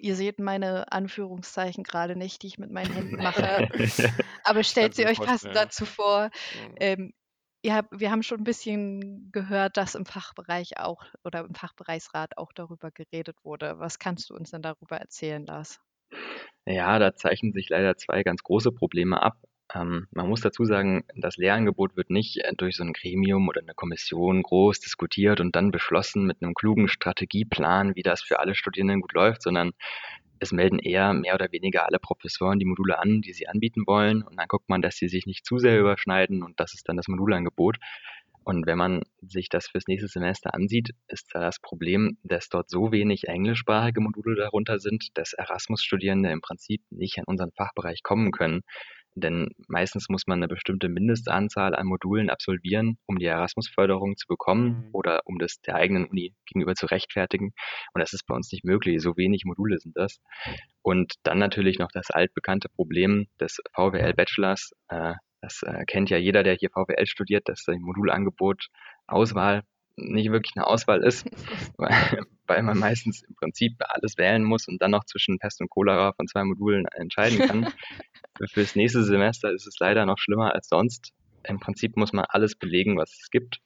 [0.00, 3.68] Ihr seht meine Anführungszeichen gerade nicht, die ich mit meinen Händen mache,
[4.44, 6.30] aber stellt sie euch passend dazu vor.
[6.68, 6.74] Mhm.
[6.80, 7.12] Ähm,
[7.68, 12.52] habt, wir haben schon ein bisschen gehört, dass im Fachbereich auch oder im Fachbereichsrat auch
[12.52, 13.78] darüber geredet wurde.
[13.78, 15.80] Was kannst du uns denn darüber erzählen, Lars?
[16.64, 19.36] Ja, da zeichnen sich leider zwei ganz große Probleme ab.
[19.74, 23.60] Ähm, man muss dazu sagen, das Lehrangebot wird nicht äh, durch so ein Gremium oder
[23.60, 28.54] eine Kommission groß diskutiert und dann beschlossen mit einem klugen Strategieplan, wie das für alle
[28.54, 29.72] Studierenden gut läuft, sondern
[30.40, 34.22] es melden eher mehr oder weniger alle Professoren die Module an, die sie anbieten wollen.
[34.22, 36.96] Und dann guckt man, dass sie sich nicht zu sehr überschneiden und das ist dann
[36.96, 37.76] das Modulangebot.
[38.44, 42.68] Und wenn man sich das fürs nächste Semester ansieht, ist da das Problem, dass dort
[42.70, 48.32] so wenig englischsprachige Module darunter sind, dass Erasmus-Studierende im Prinzip nicht an unseren Fachbereich kommen
[48.32, 48.62] können.
[49.14, 54.86] Denn meistens muss man eine bestimmte Mindestanzahl an Modulen absolvieren, um die Erasmus-Förderung zu bekommen
[54.86, 54.88] Mhm.
[54.92, 57.52] oder um das der eigenen Uni gegenüber zu rechtfertigen.
[57.94, 59.02] Und das ist bei uns nicht möglich.
[59.02, 60.18] So wenig Module sind das.
[60.82, 64.72] Und dann natürlich noch das altbekannte Problem des VWL-Bachelors.
[64.88, 68.68] Äh, das äh, kennt ja jeder, der hier VWL studiert, dass das Modulangebot
[69.06, 69.62] Auswahl
[69.96, 71.26] nicht wirklich eine Auswahl ist,
[71.76, 76.12] weil, man meistens im Prinzip alles wählen muss und dann noch zwischen Pest und Cholera
[76.12, 77.72] von zwei Modulen entscheiden kann.
[78.52, 81.12] Fürs nächste Semester ist es leider noch schlimmer als sonst.
[81.44, 83.58] Im Prinzip muss man alles belegen, was es gibt,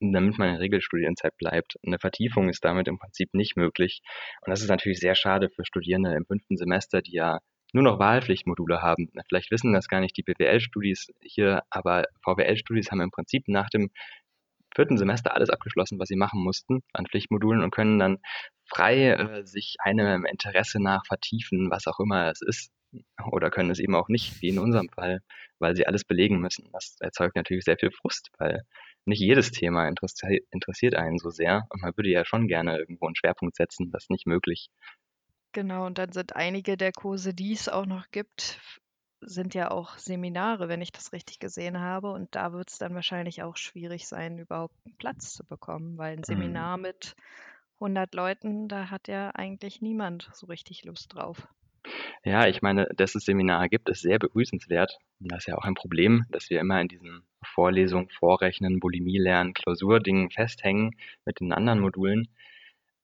[0.00, 1.76] damit man in Regelstudienzeit bleibt.
[1.84, 4.00] Eine Vertiefung ist damit im Prinzip nicht möglich.
[4.44, 7.38] Und das ist natürlich sehr schade für Studierende im fünften Semester, die ja
[7.72, 9.10] nur noch Wahlpflichtmodule haben.
[9.28, 13.90] Vielleicht wissen das gar nicht die BWL-Studis hier, aber VWL-Studis haben im Prinzip nach dem
[14.78, 18.18] vierten Semester alles abgeschlossen, was sie machen mussten an Pflichtmodulen und können dann
[18.64, 22.70] frei äh, sich einem Interesse nach vertiefen, was auch immer es ist.
[23.32, 25.20] Oder können es eben auch nicht, wie in unserem Fall,
[25.58, 26.70] weil sie alles belegen müssen.
[26.72, 28.62] Das erzeugt natürlich sehr viel Frust, weil
[29.04, 33.06] nicht jedes Thema interessi interessiert einen so sehr und man würde ja schon gerne irgendwo
[33.06, 33.90] einen Schwerpunkt setzen.
[33.90, 34.68] Das ist nicht möglich.
[35.52, 38.60] Genau, und dann sind einige der Kurse, die es auch noch gibt,
[39.20, 42.10] sind ja auch Seminare, wenn ich das richtig gesehen habe.
[42.12, 46.16] Und da wird es dann wahrscheinlich auch schwierig sein, überhaupt einen Platz zu bekommen, weil
[46.16, 46.68] ein Mhm.
[46.68, 47.14] Seminar mit
[47.80, 51.48] 100 Leuten, da hat ja eigentlich niemand so richtig Lust drauf.
[52.24, 54.98] Ja, ich meine, dass es Seminare gibt, ist sehr begrüßenswert.
[55.20, 59.18] Und das ist ja auch ein Problem, dass wir immer in diesen Vorlesungen, Vorrechnen, Bulimie
[59.18, 60.92] lernen, Klausurdingen festhängen
[61.24, 62.28] mit den anderen Modulen.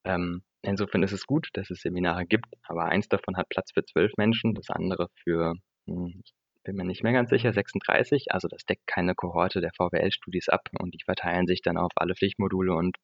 [0.05, 3.85] Ähm, insofern ist es gut, dass es Seminare gibt, aber eins davon hat Platz für
[3.85, 5.55] zwölf Menschen, das andere für,
[5.87, 8.33] bin mir nicht mehr ganz sicher, 36.
[8.33, 12.14] Also das deckt keine Kohorte der VWL-Studis ab und die verteilen sich dann auf alle
[12.14, 12.97] Pflichtmodule und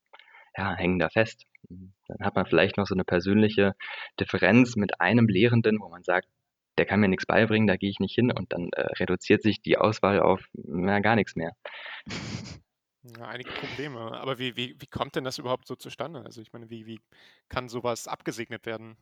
[0.57, 1.45] ja, hängen da fest.
[1.69, 3.75] Dann hat man vielleicht noch so eine persönliche
[4.19, 6.29] Differenz mit einem Lehrenden, wo man sagt,
[6.79, 9.61] der kann mir nichts beibringen, da gehe ich nicht hin und dann äh, reduziert sich
[9.61, 11.53] die Auswahl auf na, gar nichts mehr.
[13.03, 14.01] Ja, einige Probleme.
[14.01, 16.23] Aber wie, wie, wie kommt denn das überhaupt so zustande?
[16.25, 17.01] Also ich meine, wie, wie
[17.49, 18.97] kann sowas abgesegnet werden?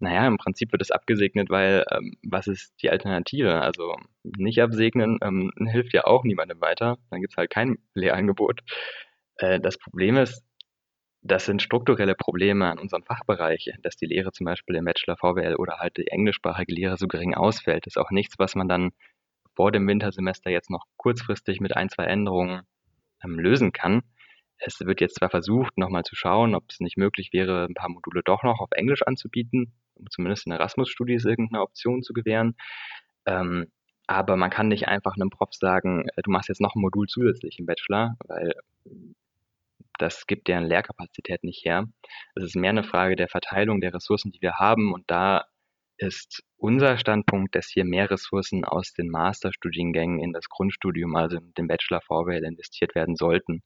[0.00, 3.60] Naja, im Prinzip wird es abgesegnet, weil ähm, was ist die Alternative?
[3.60, 6.96] Also nicht absegnen ähm, hilft ja auch niemandem weiter.
[7.10, 8.60] Dann gibt es halt kein Lehrangebot.
[9.36, 10.42] Äh, das Problem ist,
[11.22, 15.56] das sind strukturelle Probleme an unserem Fachbereich, dass die Lehre zum Beispiel im Bachelor VWL
[15.56, 17.86] oder halt die englischsprachige Lehre so gering ausfällt.
[17.86, 18.92] Ist auch nichts, was man dann
[19.54, 22.62] vor dem Wintersemester jetzt noch kurzfristig mit ein, zwei Änderungen
[23.22, 24.02] ähm, lösen kann.
[24.56, 27.90] Es wird jetzt zwar versucht, nochmal zu schauen, ob es nicht möglich wäre, ein paar
[27.90, 29.72] Module doch noch auf Englisch anzubieten,
[30.10, 32.56] zumindest in Erasmus-Studis irgendeine Option zu gewähren.
[33.26, 33.66] Ähm,
[34.06, 37.06] aber man kann nicht einfach einem Prof sagen, äh, du machst jetzt noch ein Modul
[37.06, 38.52] zusätzlich im Bachelor, weil
[39.98, 41.86] das gibt deren Lehrkapazität nicht her.
[42.34, 44.92] Es ist mehr eine Frage der Verteilung der Ressourcen, die wir haben.
[44.94, 45.44] Und da
[45.98, 51.52] ist unser Standpunkt, dass hier mehr Ressourcen aus den Masterstudiengängen in das Grundstudium, also in
[51.54, 53.62] den Bachelor VWL, investiert werden sollten.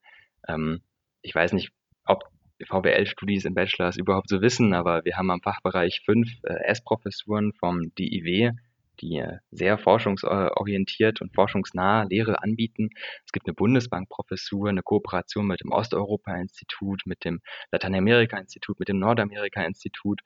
[0.48, 0.82] Ähm,
[1.22, 1.70] ich weiß nicht,
[2.04, 2.24] ob
[2.62, 7.94] VWL-Studis im Bachelor überhaupt so wissen, aber wir haben am Fachbereich fünf äh, S-Professuren vom
[7.94, 8.52] DIW
[9.00, 12.90] die äh, sehr forschungsorientiert und forschungsnah Lehre anbieten.
[13.24, 17.40] Es gibt eine Bundesbankprofessur, eine Kooperation mit dem Osteuropa-Institut, mit dem
[17.72, 20.20] Lateinamerika-Institut, mit dem Nordamerika-Institut.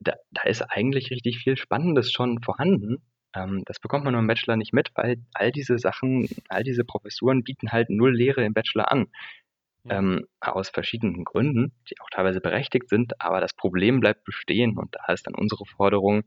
[0.00, 3.02] Da, da ist eigentlich richtig viel Spannendes schon vorhanden.
[3.34, 6.84] Ähm, das bekommt man nur im Bachelor nicht mit, weil all diese Sachen, all diese
[6.84, 9.08] Professuren bieten halt null Lehre im Bachelor an.
[9.88, 14.94] Ähm, aus verschiedenen Gründen, die auch teilweise berechtigt sind, aber das Problem bleibt bestehen und
[14.94, 16.24] da ist dann unsere Forderung,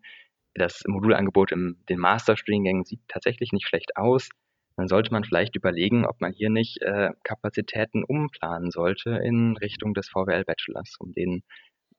[0.56, 4.30] das Modulangebot in den Masterstudiengängen sieht tatsächlich nicht schlecht aus.
[4.76, 9.94] Dann sollte man vielleicht überlegen, ob man hier nicht äh, Kapazitäten umplanen sollte in Richtung
[9.94, 11.44] des VWL-Bachelors, um den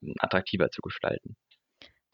[0.01, 1.37] hm, attraktiver zu gestalten.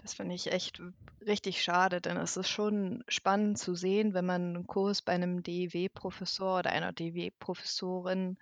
[0.03, 0.83] Das finde ich echt
[1.27, 5.43] richtig schade, denn es ist schon spannend zu sehen, wenn man einen Kurs bei einem
[5.43, 8.39] DEW-Professor oder einer DEW-Professorin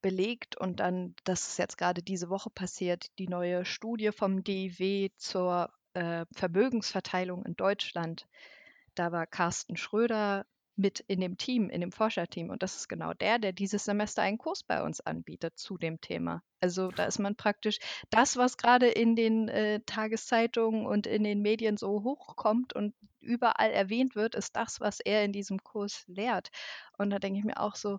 [0.00, 5.08] belegt und dann, das ist jetzt gerade diese Woche passiert, die neue Studie vom DEW
[5.16, 8.26] zur äh, Vermögensverteilung in Deutschland.
[8.94, 12.50] Da war Carsten Schröder mit in dem Team, in dem Forscherteam.
[12.50, 16.00] Und das ist genau der, der dieses Semester einen Kurs bei uns anbietet zu dem
[16.00, 16.42] Thema.
[16.60, 17.78] Also da ist man praktisch
[18.10, 23.70] das, was gerade in den äh, Tageszeitungen und in den Medien so hochkommt und überall
[23.70, 26.50] erwähnt wird, ist das, was er in diesem Kurs lehrt.
[26.96, 27.98] Und da denke ich mir auch so,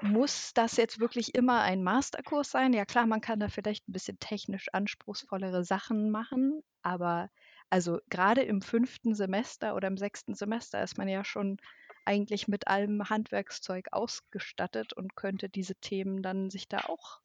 [0.00, 2.72] muss das jetzt wirklich immer ein Masterkurs sein?
[2.72, 7.30] Ja klar, man kann da vielleicht ein bisschen technisch anspruchsvollere Sachen machen, aber
[7.70, 11.58] also gerade im fünften Semester oder im sechsten Semester ist man ja schon
[12.04, 17.20] eigentlich mit allem Handwerkszeug ausgestattet und könnte diese Themen dann sich da auch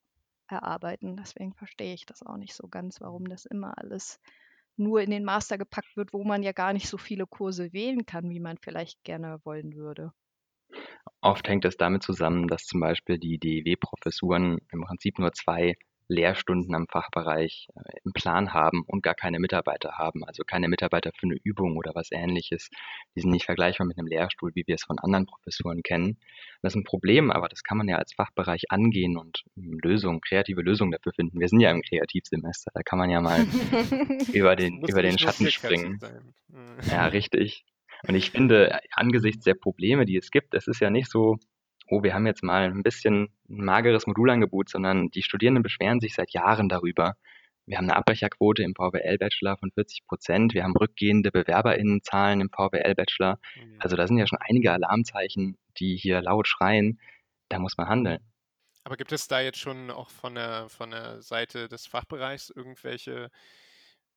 [0.47, 1.17] erarbeiten.
[1.17, 4.19] Deswegen verstehe ich das auch nicht so ganz, warum das immer alles
[4.77, 8.05] nur in den Master gepackt wird, wo man ja gar nicht so viele Kurse wählen
[8.05, 10.13] kann, wie man vielleicht gerne wollen würde.
[11.21, 15.75] Oft hängt es damit zusammen, dass zum Beispiel die DEW-Professuren im Prinzip nur zwei
[16.07, 21.11] Lehrstunden am Fachbereich äh, im Plan haben und gar keine Mitarbeiter haben, also keine Mitarbeiter
[21.17, 22.69] für eine Übung oder was ähnliches.
[23.15, 26.17] Die sind nicht vergleichbar mit einem Lehrstuhl, wie wir es von anderen Professuren kennen.
[26.61, 30.61] Das ist ein Problem, aber das kann man ja als Fachbereich angehen und Lösungen, kreative
[30.61, 31.39] Lösungen dafür finden.
[31.39, 33.39] Wir sind ja im Kreativsemester, da kann man ja mal
[34.33, 35.99] über den, über den Schatten springen.
[36.89, 37.65] Ja, richtig.
[38.07, 41.37] Und ich finde, angesichts der Probleme, die es gibt, es ist ja nicht so,
[41.87, 46.13] oh, wir haben jetzt mal ein bisschen ein mageres Modulangebot, sondern die Studierenden beschweren sich
[46.15, 47.15] seit Jahren darüber.
[47.65, 50.53] Wir haben eine Abbrecherquote im VWL-Bachelor von 40 Prozent.
[50.53, 53.39] Wir haben rückgehende BewerberInnenzahlen im VWL-Bachelor.
[53.55, 53.77] Mhm.
[53.79, 56.99] Also da sind ja schon einige Alarmzeichen, die hier laut schreien.
[57.47, 58.19] Da muss man handeln.
[58.83, 63.29] Aber gibt es da jetzt schon auch von der, von der Seite des Fachbereichs irgendwelche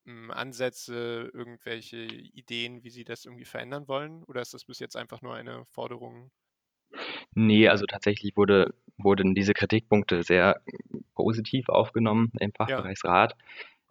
[0.07, 4.25] Ansätze, irgendwelche Ideen, wie Sie das irgendwie verändern wollen?
[4.25, 6.31] Oder ist das bis jetzt einfach nur eine Forderung?
[7.35, 10.61] Nee, also tatsächlich wurde, wurden diese Kritikpunkte sehr
[11.15, 12.87] positiv aufgenommen im Ja.
[12.87, 13.35] Fachbereichsrat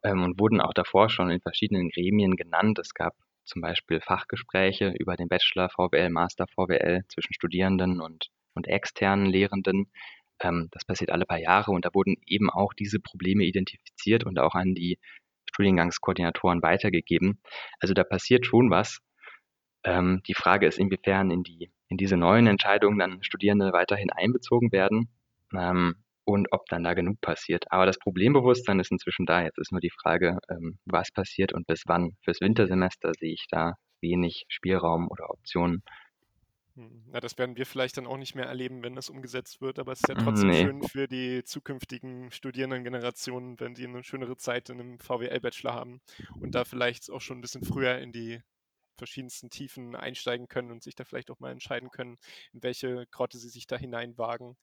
[0.03, 2.79] ähm, und wurden auch davor schon in verschiedenen Gremien genannt.
[2.79, 8.67] Es gab zum Beispiel Fachgespräche über den Bachelor VWL, Master VWL zwischen Studierenden und, und
[8.67, 9.91] externen Lehrenden.
[10.41, 14.39] Ähm, das passiert alle paar Jahre und da wurden eben auch diese Probleme identifiziert und
[14.39, 14.97] auch an die
[15.49, 17.41] Studiengangskoordinatoren weitergegeben.
[17.79, 18.99] Also da passiert schon was.
[19.83, 24.71] Ähm, die Frage ist, inwiefern in die in diese neuen Entscheidungen dann Studierende weiterhin einbezogen
[24.71, 25.09] werden
[25.53, 27.65] ähm, und ob dann da genug passiert.
[27.71, 29.43] Aber das Problembewusstsein ist inzwischen da.
[29.43, 32.17] Jetzt ist nur die Frage, ähm, was passiert und bis wann.
[32.23, 35.83] Fürs Wintersemester sehe ich da wenig Spielraum oder Optionen.
[36.75, 39.79] Hm, Na, das werden wir vielleicht dann auch nicht mehr erleben, wenn das umgesetzt wird,
[39.79, 40.61] aber es ist ja trotzdem Nee.
[40.61, 46.01] schön für die zukünftigen Studierendengenerationen, wenn die eine schönere Zeit in einem VWL-Bachelor haben
[46.41, 48.41] und da vielleicht auch schon ein bisschen früher in die
[48.97, 52.17] verschiedensten Tiefen einsteigen können und sich da vielleicht auch mal entscheiden können,
[52.53, 54.57] in welche Grotte sie sich da hineinwagen,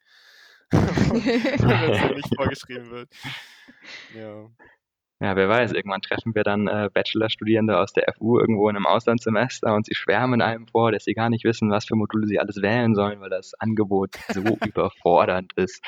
[0.70, 3.10] wenn es ja nicht vorgeschrieben wird.
[4.14, 4.50] Ja.
[5.22, 8.86] Ja, wer weiß, irgendwann treffen wir dann äh, Bachelorstudierende aus der FU irgendwo in einem
[8.86, 12.40] Auslandssemester und sie schwärmen einem vor, dass sie gar nicht wissen, was für Module sie
[12.40, 15.80] alles wählen sollen, weil das Angebot so überfordernd ist.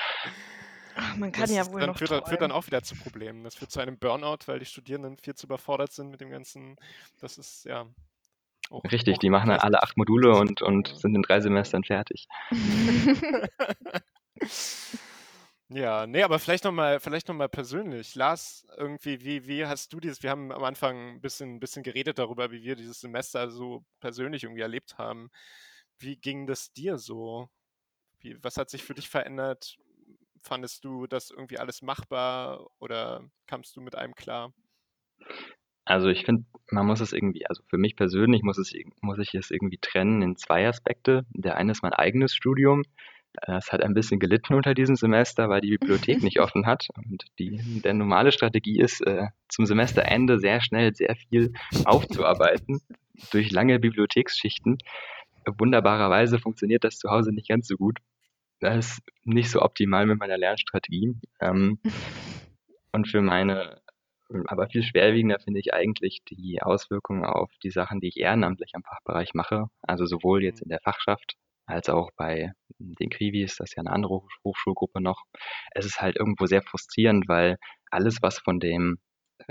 [0.95, 2.95] Ach, Man kann Das ja wohl dann noch führt, dann- führt dann auch wieder zu
[2.95, 3.43] Problemen.
[3.43, 6.77] Das führt zu einem Burnout, weil die Studierenden viel zu überfordert sind mit dem ganzen.
[7.21, 7.87] Das ist ja
[8.71, 8.85] auch.
[8.85, 12.29] Richtig, auch die machen dann alle acht Module und, und sind in drei Semestern fertig.
[15.75, 18.15] Ja, nee, aber vielleicht nochmal, vielleicht noch persönlich.
[18.15, 22.21] Lars, irgendwie, wie, wie hast du dieses, wir haben am Anfang ein bisschen, bisschen geredet
[22.21, 25.31] darüber, wie wir dieses Semester so persönlich irgendwie erlebt haben.
[25.99, 27.49] Wie ging das dir so?
[28.21, 29.77] Wie, was hat sich für dich verändert?
[30.43, 34.53] Fandest du das irgendwie alles machbar oder kamst du mit einem klar?
[35.85, 39.35] Also ich finde, man muss es irgendwie, also für mich persönlich muss es, muss ich
[39.35, 41.27] es irgendwie trennen in zwei Aspekte.
[41.31, 42.85] Der eine ist mein eigenes Studium.
[43.43, 46.89] Es hat ein bisschen gelitten unter diesem Semester, weil die Bibliothek nicht offen hat.
[46.97, 51.53] Und die, der normale Strategie ist, äh, zum Semesterende sehr schnell sehr viel
[51.85, 52.81] aufzuarbeiten.
[53.31, 54.79] durch lange Bibliotheksschichten.
[55.59, 57.99] Wunderbarerweise funktioniert das zu Hause nicht ganz so gut.
[58.61, 61.15] Das ist nicht so optimal mit meiner Lernstrategie.
[61.41, 61.79] Ähm,
[62.93, 63.81] und für meine,
[64.47, 68.83] aber viel schwerwiegender finde ich eigentlich die Auswirkungen auf die Sachen, die ich ehrenamtlich am
[68.83, 69.67] Fachbereich mache.
[69.83, 71.37] Also sowohl jetzt in der Fachschaft
[71.67, 75.25] als auch bei den Krivis, das ist ja eine andere Hoch- Hochschulgruppe noch.
[75.73, 77.57] Es ist halt irgendwo sehr frustrierend, weil
[77.91, 78.99] alles, was von dem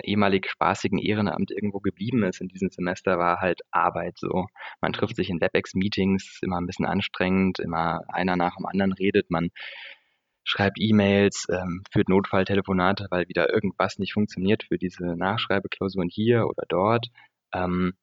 [0.03, 4.47] ehemalig spaßigen Ehrenamt irgendwo geblieben ist in diesem Semester, war halt Arbeit so.
[4.82, 9.30] Man trifft sich in WebEx-Meetings, immer ein bisschen anstrengend, immer einer nach dem anderen redet,
[9.30, 9.49] man
[10.45, 16.64] schreibt E-Mails, ähm, führt Notfalltelefonate, weil wieder irgendwas nicht funktioniert für diese Nachschreibeklausuren hier oder
[16.68, 17.07] dort.
[17.53, 17.93] Ähm,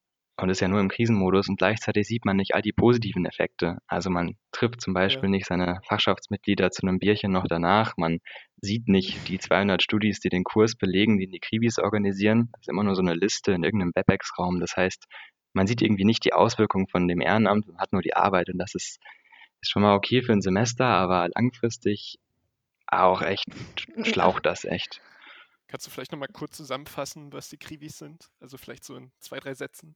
[0.42, 3.78] und ist ja nur im Krisenmodus und gleichzeitig sieht man nicht all die positiven Effekte.
[3.86, 5.30] Also man trifft zum Beispiel Ja.
[5.30, 7.96] nicht seine Fachschaftsmitglieder zu einem Bierchen noch danach.
[7.96, 8.18] Man
[8.60, 12.48] sieht nicht die 200 Studis, die den Kurs belegen, die die Krivis organisieren.
[12.52, 14.60] Das ist immer nur so eine Liste in irgendeinem WebEx-Raum.
[14.60, 15.04] Das heißt,
[15.52, 18.50] man sieht irgendwie nicht die Auswirkungen von dem Ehrenamt und hat nur die Arbeit.
[18.50, 19.00] Und das ist,
[19.60, 22.18] ist schon mal okay für ein Semester, aber langfristig
[22.86, 23.46] auch echt
[24.04, 25.00] schlaucht das echt.
[25.68, 28.28] Kannst du vielleicht nochmal kurz zusammenfassen, was die Krivis sind?
[28.40, 29.94] Also vielleicht so in zwei, drei Sätzen.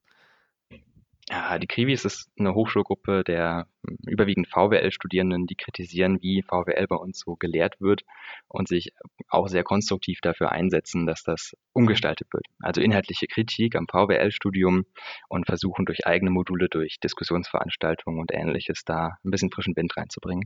[1.30, 6.96] Ja, die Krivis ist eine Hochschulgruppe der hm, überwiegend VWL-Studierenden, die kritisieren, wie VWL bei
[6.96, 8.02] uns so gelehrt wird
[8.48, 8.92] und sich
[9.28, 12.46] auch sehr konstruktiv dafür einsetzen, dass das umgestaltet wird.
[12.60, 14.84] Also inhaltliche Kritik am VWL-Studium
[15.28, 20.44] und versuchen durch eigene Module, durch Diskussionsveranstaltungen und ähnliches da ein bisschen frischen Wind reinzubringen.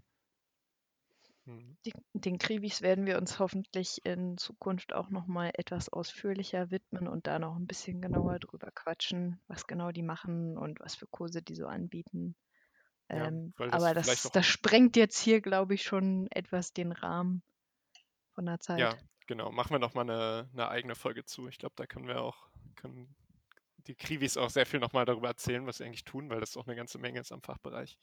[1.85, 7.07] Die, den Krivis werden wir uns hoffentlich in Zukunft auch noch mal etwas ausführlicher widmen
[7.07, 11.07] und da noch ein bisschen genauer drüber quatschen, was genau die machen und was für
[11.07, 12.35] Kurse die so anbieten.
[13.09, 17.43] Ja, Ähm, das aber das, das sprengt jetzt hier, glaube ich, schon etwas den Rahmen
[18.35, 18.79] von der Zeit.
[18.81, 19.51] Ja, genau.
[19.51, 21.49] Machen wir nochmal eine, eine eigene Folge zu.
[21.49, 23.15] Ich glaube, da können wir auch, können
[23.87, 26.67] die Krivis auch sehr viel nochmal darüber erzählen, was sie eigentlich tun, weil das auch
[26.67, 27.97] eine ganze Menge ist am Fachbereich.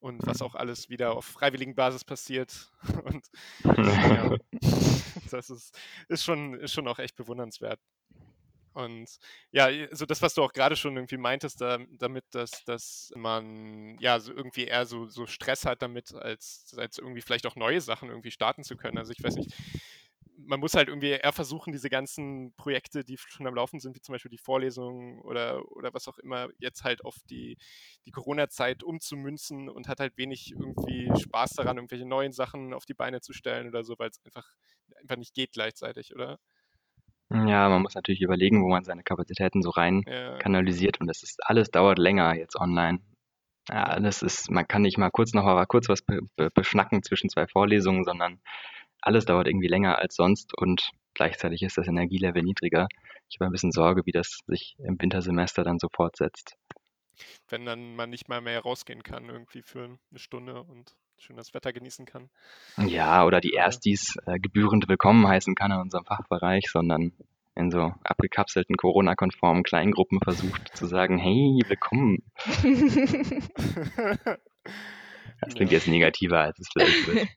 [0.00, 2.70] Und was auch alles wieder auf freiwilligen Basis passiert.
[3.04, 3.26] Und
[3.64, 4.36] ja,
[5.30, 5.76] das ist,
[6.08, 7.80] ist, schon, ist schon auch echt bewundernswert.
[8.78, 9.18] Und
[9.50, 13.98] ja, so das, was du auch gerade schon irgendwie meintest, da, damit, dass, dass man
[13.98, 17.80] ja so irgendwie eher so, so Stress hat damit, als, als irgendwie vielleicht auch neue
[17.80, 18.96] Sachen irgendwie starten zu können.
[18.96, 19.52] Also ich weiß nicht,
[20.48, 24.00] man muss halt irgendwie eher versuchen, diese ganzen Projekte, die schon am Laufen sind, wie
[24.00, 27.56] zum Beispiel die Vorlesungen oder, oder was auch immer, jetzt halt auf die,
[28.06, 32.94] die Corona-Zeit umzumünzen und hat halt wenig irgendwie Spaß daran, irgendwelche neuen Sachen auf die
[32.94, 34.46] Beine zu stellen oder so, weil es einfach,
[35.00, 36.38] einfach nicht geht gleichzeitig, oder?
[37.30, 41.22] Ja, man muss natürlich überlegen, wo man seine Kapazitäten so rein Ja, kanalisiert und das
[41.22, 43.00] ist alles dauert länger jetzt online.
[43.70, 47.02] Ja, das ist, man kann nicht mal kurz noch mal kurz was be be beschnacken
[47.02, 48.40] zwischen zwei Vorlesungen, sondern
[49.00, 52.88] alles dauert irgendwie länger als sonst und gleichzeitig ist das Energielevel niedriger.
[53.30, 56.56] Ich habe ein bisschen Sorge, wie das sich im Wintersemester dann so fortsetzt.
[57.48, 61.52] wenn dann man nicht mal mehr rausgehen kann, irgendwie für eine Stunde und schön das
[61.52, 62.30] Wetter genießen kann.
[62.86, 63.64] Ja, oder die Ja.
[63.64, 67.12] Erstis äh, gebührend willkommen heißen kann in unserem Fachbereich, sondern
[67.56, 72.22] in so abgekapselten Corona-konformen Kleingruppen versucht zu sagen, hey, willkommen.
[75.40, 75.78] Das klingt Ja.
[75.78, 77.28] jetzt negativer, als es vielleicht wird.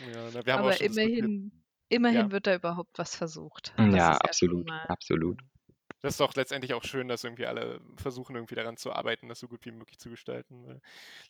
[0.00, 2.32] Ja, na, wir haben Aber immerhin, immerhin Ja.
[2.32, 3.74] wird da überhaupt was versucht.
[3.90, 5.40] Das Ja, ist ja absolut, absolut.
[6.02, 9.40] Das ist doch letztendlich auch schön, dass irgendwie alle versuchen, irgendwie daran zu arbeiten, das
[9.40, 10.66] so gut wie möglich zu gestalten.
[10.66, 10.80] Weil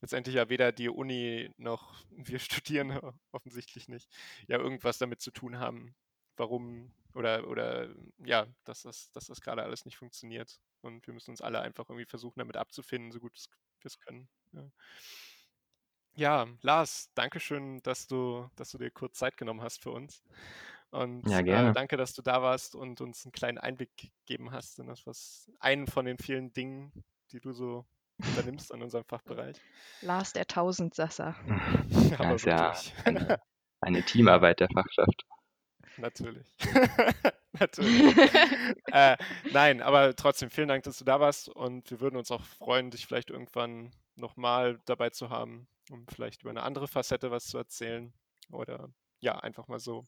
[0.00, 2.98] letztendlich ja weder die Uni noch wir studieren
[3.32, 4.10] offensichtlich nicht,
[4.48, 5.94] ja irgendwas damit zu tun haben,
[6.36, 10.60] warum oder oder ja, dass das, dass das gerade alles nicht funktioniert.
[10.80, 13.38] Und wir müssen uns alle einfach irgendwie versuchen, damit abzufinden, so gut
[13.80, 14.28] wir es können.
[14.52, 14.70] Ja.
[16.16, 20.22] Ja, Lars, danke schön, dass du, dass du dir kurz Zeit genommen hast für uns.
[20.90, 21.72] Und Ja, äh, gerne.
[21.72, 23.90] danke, dass du da warst und uns einen kleinen Einblick
[24.26, 26.92] gegeben hast in das, was einen von den vielen Dingen,
[27.32, 27.84] die du so
[28.24, 29.56] unternimmst an unserem Fachbereich.
[30.02, 31.34] Lars der Tausendsasser.
[32.10, 32.72] Ja, Aber ist ja
[33.04, 33.40] eine,
[33.80, 35.24] eine Teamarbeit der Fachschaft.
[35.96, 36.54] natürlich.
[37.58, 38.16] natürlich.
[38.92, 39.16] äh,
[39.52, 42.90] nein, aber trotzdem vielen Dank, dass du da warst und wir würden uns auch freuen,
[42.92, 47.58] dich vielleicht irgendwann nochmal dabei zu haben, um vielleicht über eine andere Facette was zu
[47.58, 48.12] erzählen
[48.50, 48.88] oder
[49.20, 50.04] ja, einfach mal so.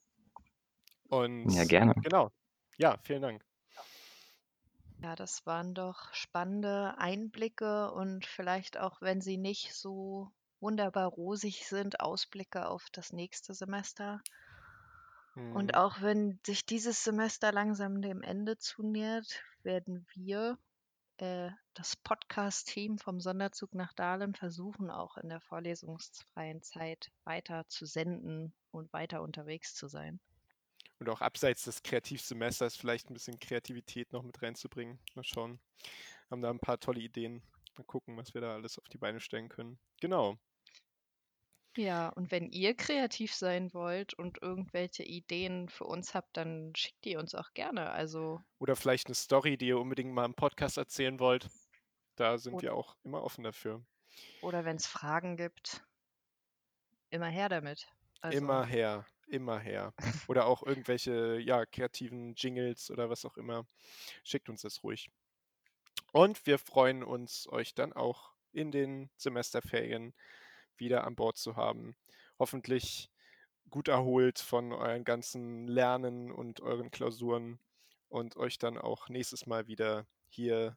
[1.09, 1.95] Und Ja, gerne.
[2.03, 2.31] genau.
[2.79, 3.45] Ja, vielen Dank.
[5.03, 11.67] Ja, das waren doch spannende Einblicke und vielleicht auch, wenn sie nicht so wunderbar rosig
[11.67, 14.23] sind, Ausblicke auf das nächste Semester.
[15.35, 15.55] Mhm.
[15.55, 20.59] Und auch wenn sich dieses Semester langsam dem Ende zunähert, werden wir,
[21.23, 27.87] äh, das Podcast-Team vom Sonderzug nach Dahlem, versuchen auch in der vorlesungsfreien Zeit weiter zu
[27.87, 30.21] senden und weiter unterwegs zu sein.
[30.99, 34.99] Und auch abseits des Kreativsemesters vielleicht ein bisschen Kreativität noch mit reinzubringen.
[35.15, 35.61] Mal schauen.
[36.31, 37.43] haben da ein paar tolle Ideen.
[37.77, 39.79] Mal gucken, was wir da alles auf die Beine stellen können.
[40.01, 40.39] Genau.
[41.77, 47.05] Ja, und wenn ihr kreativ sein wollt und irgendwelche Ideen für uns habt, dann schickt
[47.05, 47.91] die uns auch gerne.
[47.91, 51.49] Also, Oder vielleicht eine Story, die ihr unbedingt mal im Podcast erzählen wollt.
[52.17, 53.85] Da sind wir auch immer offen dafür.
[54.41, 55.85] oder wenn es Fragen gibt,
[57.11, 57.87] immer her damit.
[58.23, 59.93] Also, Immer her, immer her.
[60.29, 63.67] Oder auch irgendwelche ja, kreativen Jingles oder was auch immer.
[64.25, 65.11] Schickt uns das ruhig.
[66.13, 70.15] Und wir freuen uns, euch dann auch in den Semesterferien
[70.79, 71.97] wieder an Bord zu haben.
[72.39, 73.11] Hoffentlich
[73.71, 77.59] gut erholt von euren ganzen Lernen und euren Klausuren
[78.09, 80.77] und euch dann auch nächstes Mal wieder hier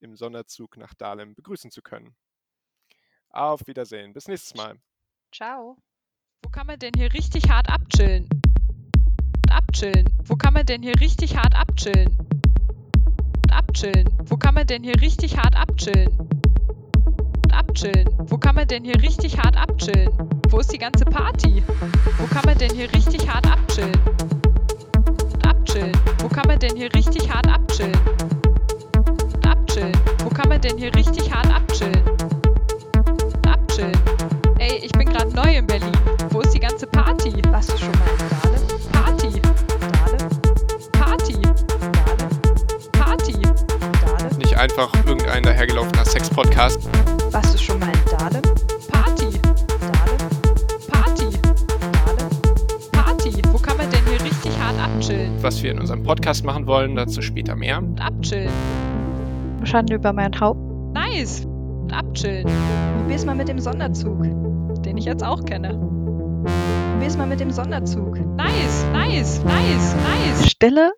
[0.00, 2.14] im Sonderzug nach Dahlem begrüßen zu können.
[3.30, 4.12] Auf Wiedersehen.
[4.12, 4.78] Bis nächstes Mal.
[5.32, 5.78] Ciao.
[6.42, 8.28] Wo kann man denn hier richtig hart abchillen?
[9.50, 10.08] Abchillen.
[10.24, 12.16] Wo kann man denn hier richtig hart abchillen?
[13.50, 14.08] Abchillen.
[14.24, 16.41] Wo kann man denn hier richtig hart abchillen?
[17.52, 18.08] Abchillen.
[18.18, 20.10] Wo kann man denn hier richtig hart abchillen?
[20.48, 21.62] Wo ist die ganze Party?
[22.18, 23.92] Wo kann man denn hier richtig hart abchillen?
[25.46, 25.92] Abchillen.
[26.18, 27.96] Wo kann man denn hier richtig hart abchillen?
[29.46, 29.92] Abchillen.
[30.24, 32.02] Wo kann man denn hier richtig hart abchillen?
[33.46, 33.98] Abchillen.
[34.58, 35.92] Ey, ich bin gerade neu in Berlin.
[36.30, 37.32] Wo ist die ganze Party?
[37.50, 38.92] Warst du schon mal in?
[38.92, 39.40] Party.
[40.92, 41.36] Party.
[42.92, 43.32] Party.
[44.22, 44.38] Dahlem?
[44.38, 46.88] Nicht einfach irgendein dahergelaufener Sex-Podcast.
[47.52, 48.42] Warst du schon mal in Dahlem?
[48.90, 49.26] Party.
[49.78, 50.30] Dahlem?
[50.90, 51.26] Party.
[51.82, 52.30] Dahlem?
[52.92, 53.42] Party.
[53.52, 55.32] Wo kann man denn hier richtig hart abchillen?
[55.42, 57.76] Was wir in unserem Podcast machen wollen, dazu später mehr.
[57.76, 58.48] Und abchillen.
[59.64, 60.62] Schande über mein Haupt.
[60.94, 61.44] Nice.
[61.44, 62.50] Und abchillen.
[62.96, 64.22] Probier's mal mit dem Sonderzug.
[64.82, 65.78] Den ich jetzt auch kenne.
[66.94, 68.18] Probier's mal mit dem Sonderzug.
[68.34, 70.50] Nice, nice, nice, nice.
[70.50, 70.92] Stille